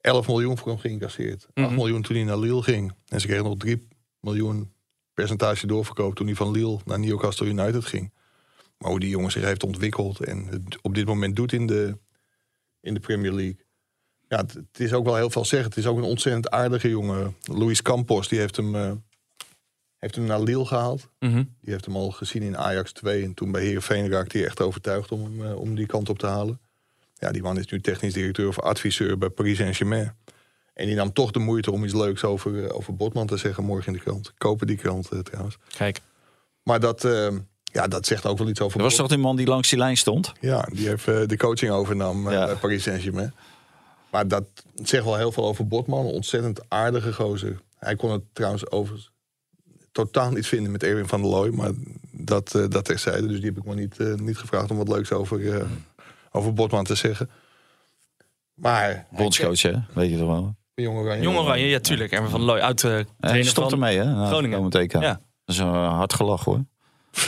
[0.00, 1.46] 11 miljoen voor hem geïncasseerd.
[1.54, 1.74] 8 Mhm.
[1.74, 2.92] miljoen toen hij naar Lille ging.
[3.08, 3.88] En ze kregen nog 3
[4.20, 4.72] miljoen
[5.14, 6.14] percentage doorverkoop...
[6.14, 8.12] toen hij van Lille naar Newcastle United ging.
[8.78, 10.20] Maar hoe die jongen zich heeft ontwikkeld...
[10.20, 11.98] en het op dit moment doet in de,
[12.80, 13.56] in de Premier League...
[14.28, 15.68] Ja, het, het is ook wel heel veel zeggen.
[15.68, 17.36] Het is ook een ontzettend aardige jongen.
[17.42, 18.92] Luis Campos, die heeft hem, eh,
[20.00, 21.08] heeft hem naar Lille gehaald.
[21.18, 21.34] Mhm.
[21.60, 23.24] Die heeft hem al gezien in Ajax 2.
[23.24, 26.18] En toen bij Heerenveen raakte hij echt overtuigd om hem eh, om die kant op
[26.18, 26.60] te halen.
[27.18, 30.14] Ja, die man is nu technisch directeur of adviseur bij Paris Saint-Germain.
[30.74, 33.64] En die nam toch de moeite om iets leuks over, eh, over Botman te zeggen
[33.64, 34.32] morgen in de krant.
[34.38, 35.56] Kopen die krant eh, trouwens.
[35.76, 36.00] Kijk.
[36.62, 37.28] Maar dat, eh,
[37.64, 39.08] ja, dat zegt ook wel iets over Dat was Botman.
[39.08, 40.32] toch die man die langs die lijn stond?
[40.40, 42.46] Ja, die heeft de coaching overnam eh, Ja.
[42.46, 43.34] bij Paris Saint-Germain.
[44.10, 44.44] Maar dat
[44.82, 46.06] zegt wel heel veel over Botman.
[46.06, 47.60] Een ontzettend aardige gozer.
[47.78, 49.10] Hij kon het trouwens over
[49.92, 51.50] totaal niet vinden met Erwin van der Looy.
[51.50, 51.70] Maar
[52.10, 53.26] dat, eh dat terzijde.
[53.26, 55.64] Dus die heb ik maar niet, eh, niet gevraagd om wat leuks over, eh,
[56.30, 57.30] over Botman te zeggen.
[58.54, 59.06] Maar...
[59.10, 59.72] Bondscoach, hè?
[59.94, 60.54] Weet je toch wel?
[60.74, 61.22] Jong Oranje.
[61.22, 62.12] Jong Oranje, ja tuurlijk.
[62.12, 63.78] En van Looy uit de trainer stopt van...
[63.78, 64.04] ermee, hè?
[64.04, 65.00] het Groningen.
[65.00, 65.20] Ja.
[65.44, 66.64] Dat is een hard gelach, hoor.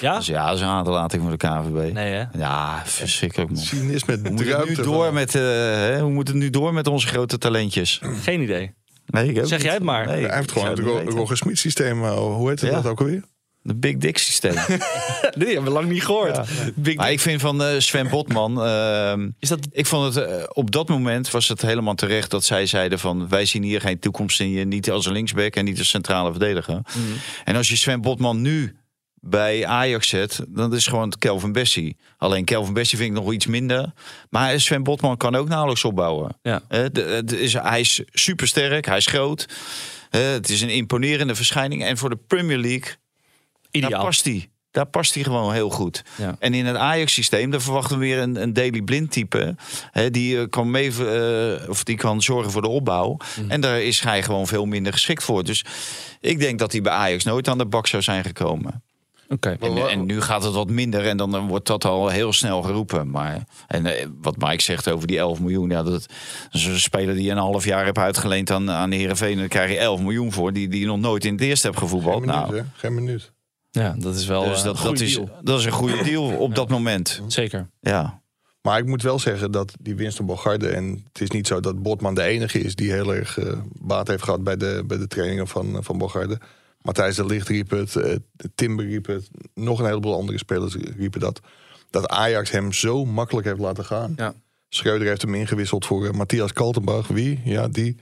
[0.01, 0.17] Ja?
[0.17, 1.93] Dus ja, dat is een aderlating voor de KVB.
[1.93, 2.25] Nee, hè?
[2.39, 3.63] Ja, verschrikkelijk man.
[3.63, 6.87] Cynisme Hoe moet, het nu door met, eh, hè, hoe moet het nu door met
[6.87, 8.01] onze grote talentjes?
[8.03, 8.75] Geen idee.
[9.07, 10.07] Nee, ik Zeg jij het maar.
[10.07, 11.09] Nee, Hij heeft gewoon het.
[11.09, 12.05] Roger Smit systeem.
[12.05, 12.77] eh, Hoe heet het Ja.
[12.81, 13.23] dat ook alweer?
[13.65, 14.53] De Big Dick systeem.
[15.39, 16.41] Die hebben we lang niet gehoord.
[16.75, 18.63] Big maar ik vind van eh, Sven Botman...
[18.65, 19.59] ehm, Is dat...
[19.73, 23.29] ik vond het eh, op dat moment was het helemaal terecht dat zij zeiden van
[23.29, 26.31] wij zien hier geen toekomst in je, niet als een linksback en niet als centrale
[26.31, 26.75] verdediger.
[26.75, 26.99] Mhm.
[27.45, 28.77] En als je Sven Botman nu
[29.25, 31.97] bij Ajax zet, dan is het gewoon Kelvin Bessie.
[32.19, 33.93] Alleen Kelvin Bessie vind ik nog iets minder.
[34.31, 36.39] Maar Sven Botman kan ook nauwelijks opbouwen.
[36.43, 36.63] Ja.
[36.69, 39.49] Eh, de- de- is, hij is supersterk, hij is groot.
[40.11, 41.85] Eh, het is een imponerende verschijning.
[41.85, 42.93] En voor de Premier League,
[43.71, 43.91] Ideaal.
[43.91, 44.47] daar past hij.
[44.71, 46.03] Daar past hij gewoon heel goed.
[46.17, 46.37] Ja.
[46.39, 49.55] En in het Ajax-systeem, daar verwachten we weer een, een Daily Blind type.
[49.91, 50.89] Hè, die, eh, kan mee,
[51.69, 53.17] of die kan zorgen voor de opbouw.
[53.41, 53.51] Mhm.
[53.51, 55.45] En daar is hij gewoon veel minder geschikt voor.
[55.45, 55.65] Dus
[56.21, 58.83] ik denk dat hij bij Ajax nooit aan de bak zou zijn gekomen.
[59.33, 59.57] Oké.
[59.61, 63.11] En, en nu gaat het wat minder en dan, wordt dat al heel snel geroepen.
[63.11, 66.07] Maar en, eh, wat Mike zegt over die 11 miljoen, ja, dat
[66.51, 69.33] is een speler die je een half jaar hebt uitgeleend aan, aan de Heerenveen.
[69.33, 71.67] En daar krijg je 11 miljoen voor, die, die je nog nooit in het eerste
[71.67, 72.21] hebt Geen gevoetbald.
[72.21, 72.63] minuut, Nou?
[72.77, 73.33] Geen minuut.
[73.71, 75.31] Ja, dat is wel dus eh, dat, een goede dat, is, deal.
[75.43, 77.23] dat is een goede deal op dat moment.
[77.27, 77.71] Zeker.
[77.81, 78.23] Ja.
[78.63, 80.69] Maar ik moet wel zeggen dat die winst op Bogarde...
[80.69, 82.75] en het is niet zo dat Botman de enige is...
[82.75, 86.39] die heel erg eh, baat heeft gehad bij de, bij de trainingen van, van Bogarde.
[86.83, 88.17] Matthijs de Licht riep het, eh,
[88.55, 89.31] Timber riep het...
[89.55, 91.41] nog een heleboel andere spelers riepen dat...
[91.91, 94.13] dat Ajax hem zo makkelijk heeft laten gaan.
[94.17, 94.35] Ja.
[94.69, 97.07] Schreuder heeft hem ingewisseld voor eh, Matthias Kaltenbach.
[97.07, 97.41] Wie?
[97.45, 97.97] Ja, die.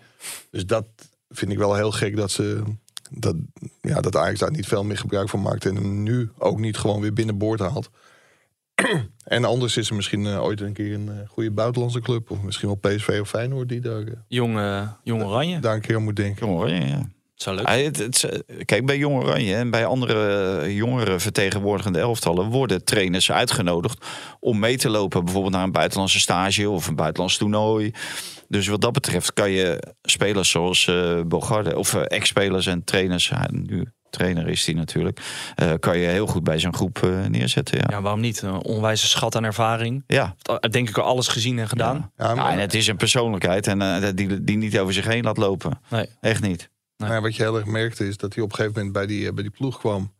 [0.51, 0.87] Dus dat
[1.28, 2.62] vind ik wel heel gek dat ze...
[3.11, 3.37] Dat,
[3.81, 5.66] ja, dat Ajax daar niet veel meer gebruik van maakt...
[5.66, 7.91] en hem nu ook niet gewoon weer binnenboord haalt.
[9.24, 12.31] En anders is er misschien eh, ooit een keer een goede buitenlandse club.
[12.31, 14.59] Of misschien wel PSV of Feyenoord die daar, Jong,
[15.03, 15.59] Jong Oranje.
[15.59, 16.47] daar een keer aan moet denken.
[16.47, 17.09] Jong Oranje, ja.
[17.43, 21.99] Zou leuk Hij- het- het- kijk, bij Jong Oranje en bij andere eh, jongere vertegenwoordigende
[21.99, 24.07] elftallen worden trainers uitgenodigd
[24.41, 25.24] om mee te lopen.
[25.24, 27.93] Bijvoorbeeld naar een buitenlandse stage of een buitenlands toernooi.
[28.49, 33.28] Dus wat dat betreft kan je spelers zoals eh Bogarde of eh, ex-spelers en trainers,
[33.28, 35.20] ja, nu trainer is die natuurlijk,
[35.55, 37.78] eh, kan je heel goed bij zo'n groep eh, neerzetten.
[37.78, 37.84] Ja.
[37.88, 38.43] Ja, waarom niet?
[38.43, 40.05] Een onwijze schat aan ervaring.
[40.07, 40.34] Ja.
[40.70, 42.11] Denk ik al alles gezien en gedaan.
[42.16, 45.24] Ja, Ja, maar, en het is een persoonlijkheid en die, die niet over zich heen
[45.24, 45.80] laat lopen.
[45.88, 46.07] Nee.
[46.20, 46.69] Echt niet.
[47.01, 49.07] Maar ja, wat je heel erg merkte is dat hij op een gegeven moment bij
[49.07, 50.12] die, eh, bij die ploeg kwam.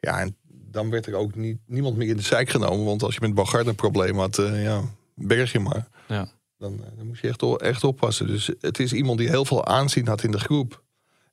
[0.00, 2.84] Ja, en dan werd er ook niet, niemand meer in de zijk genomen.
[2.84, 4.82] Want als je met Bogarde een probleem had, eh, ja,
[5.14, 5.88] berg je maar.
[6.08, 6.28] Ja.
[6.58, 8.26] Dan, eh, dan moest je echt, echt oppassen.
[8.26, 10.82] Dus het is iemand die heel veel aanzien had in de groep.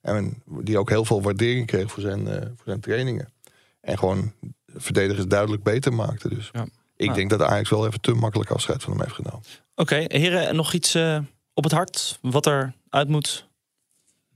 [0.00, 3.28] En die ook heel veel waardering kreeg voor zijn, voor zijn trainingen.
[3.80, 4.32] En gewoon
[4.66, 6.28] verdedigers duidelijk beter maakte.
[6.28, 6.66] Dus Ja.
[6.96, 7.18] ik Nou.
[7.18, 9.42] denk dat Ajax wel even te makkelijk afscheid van hem heeft genomen.
[9.74, 10.96] Oké, heren, nog iets
[11.54, 12.18] op het hart?
[12.20, 13.48] Wat er uit moet?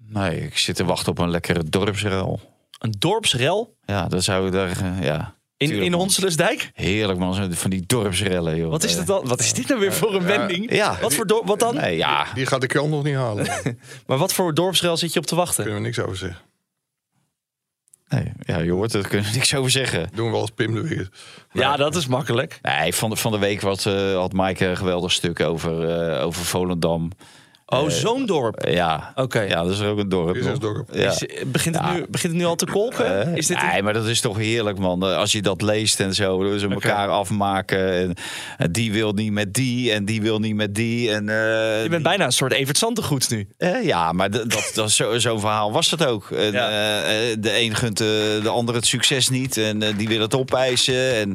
[0.08, 2.40] Nee, ik zit te wachten op een lekkere dorpsrel.
[2.78, 4.70] Een dorpsrel Ja, dat zou ik daar.
[4.70, 6.00] eh, ja, in, Tuurlijk, in man.
[6.00, 6.70] Honselensdijk?
[6.74, 8.70] heerlijk man, zo van die dorpsrellen, joh.
[8.70, 9.26] Wat is, Eh, dat dan?
[9.28, 10.72] wat is dit nou weer voor een wending?
[10.72, 10.98] Ja.
[11.00, 11.74] Wat voor dorp, wat dan?
[11.74, 12.26] Nee, ja.
[12.34, 13.44] Die gaat de krant nog niet halen.
[13.44, 13.62] Daar
[14.06, 15.64] Maar wat voor dorpsrel zit je op te wachten?
[15.64, 16.40] kunnen we niks over zeggen.
[18.08, 20.10] Nee, ja, je hoort het, daar kunnen we niks over zeggen.
[20.14, 21.08] Doen we als Pim de Weer.
[21.52, 22.58] Ja, dat is makkelijk.
[22.62, 26.24] Nee, van de, van de week wat, eh, had Mike een geweldig stuk over, eh,
[26.24, 27.10] over Volendam.
[27.68, 28.56] Oh, zo'n dorp.
[28.56, 29.12] Eh, ja.
[29.14, 29.40] Oké.
[29.40, 30.36] ja, dat is ook een dorp.
[30.36, 30.88] Is dorp.
[30.92, 31.10] Ja.
[31.10, 31.92] Is- begint, het Ja.
[31.92, 33.26] nu, begint het nu al te kolken?
[33.26, 35.02] Eh, is dit een- Nee, maar dat is toch heerlijk, man.
[35.06, 37.92] Eh, Als je dat leest en zo, ze elkaar afmaken.
[37.92, 38.14] En,
[38.56, 41.10] en die wil niet met die en die wil niet met die.
[41.10, 43.48] En, eh, je bent bijna een soort Evert Santegoed nu.
[43.58, 46.30] Eh, ja, maar dat, dat, zo- zo'n verhaal was het ook.
[46.30, 46.68] En, Ja.
[46.68, 48.06] eh, eh, de een gunt eh,
[48.42, 51.14] de ander het succes niet en eh, die wil het opeisen.
[51.14, 51.34] En,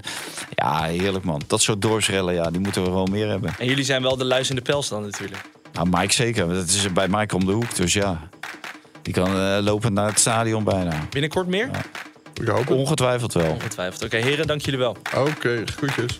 [0.56, 1.42] ja, heerlijk man.
[1.48, 3.54] Dat soort dorpsrellen, ja, die moeten we wel meer hebben.
[3.60, 5.42] En jullie zijn wel de luis in de pels dan natuurlijk.
[5.74, 6.48] Nou, Mike zeker.
[6.48, 8.20] Dat is bij Mike om de hoek, dus ja.
[9.02, 10.94] Die kan eh, lopend naar het stadion bijna.
[11.10, 11.70] Binnenkort meer?
[12.42, 12.78] Ik hoop het.
[12.78, 13.52] Ongetwijfeld wel.
[13.52, 14.04] Ongetwijfeld.
[14.04, 14.98] Oké, heren, dank jullie wel.
[15.16, 16.20] Oké, groetjes.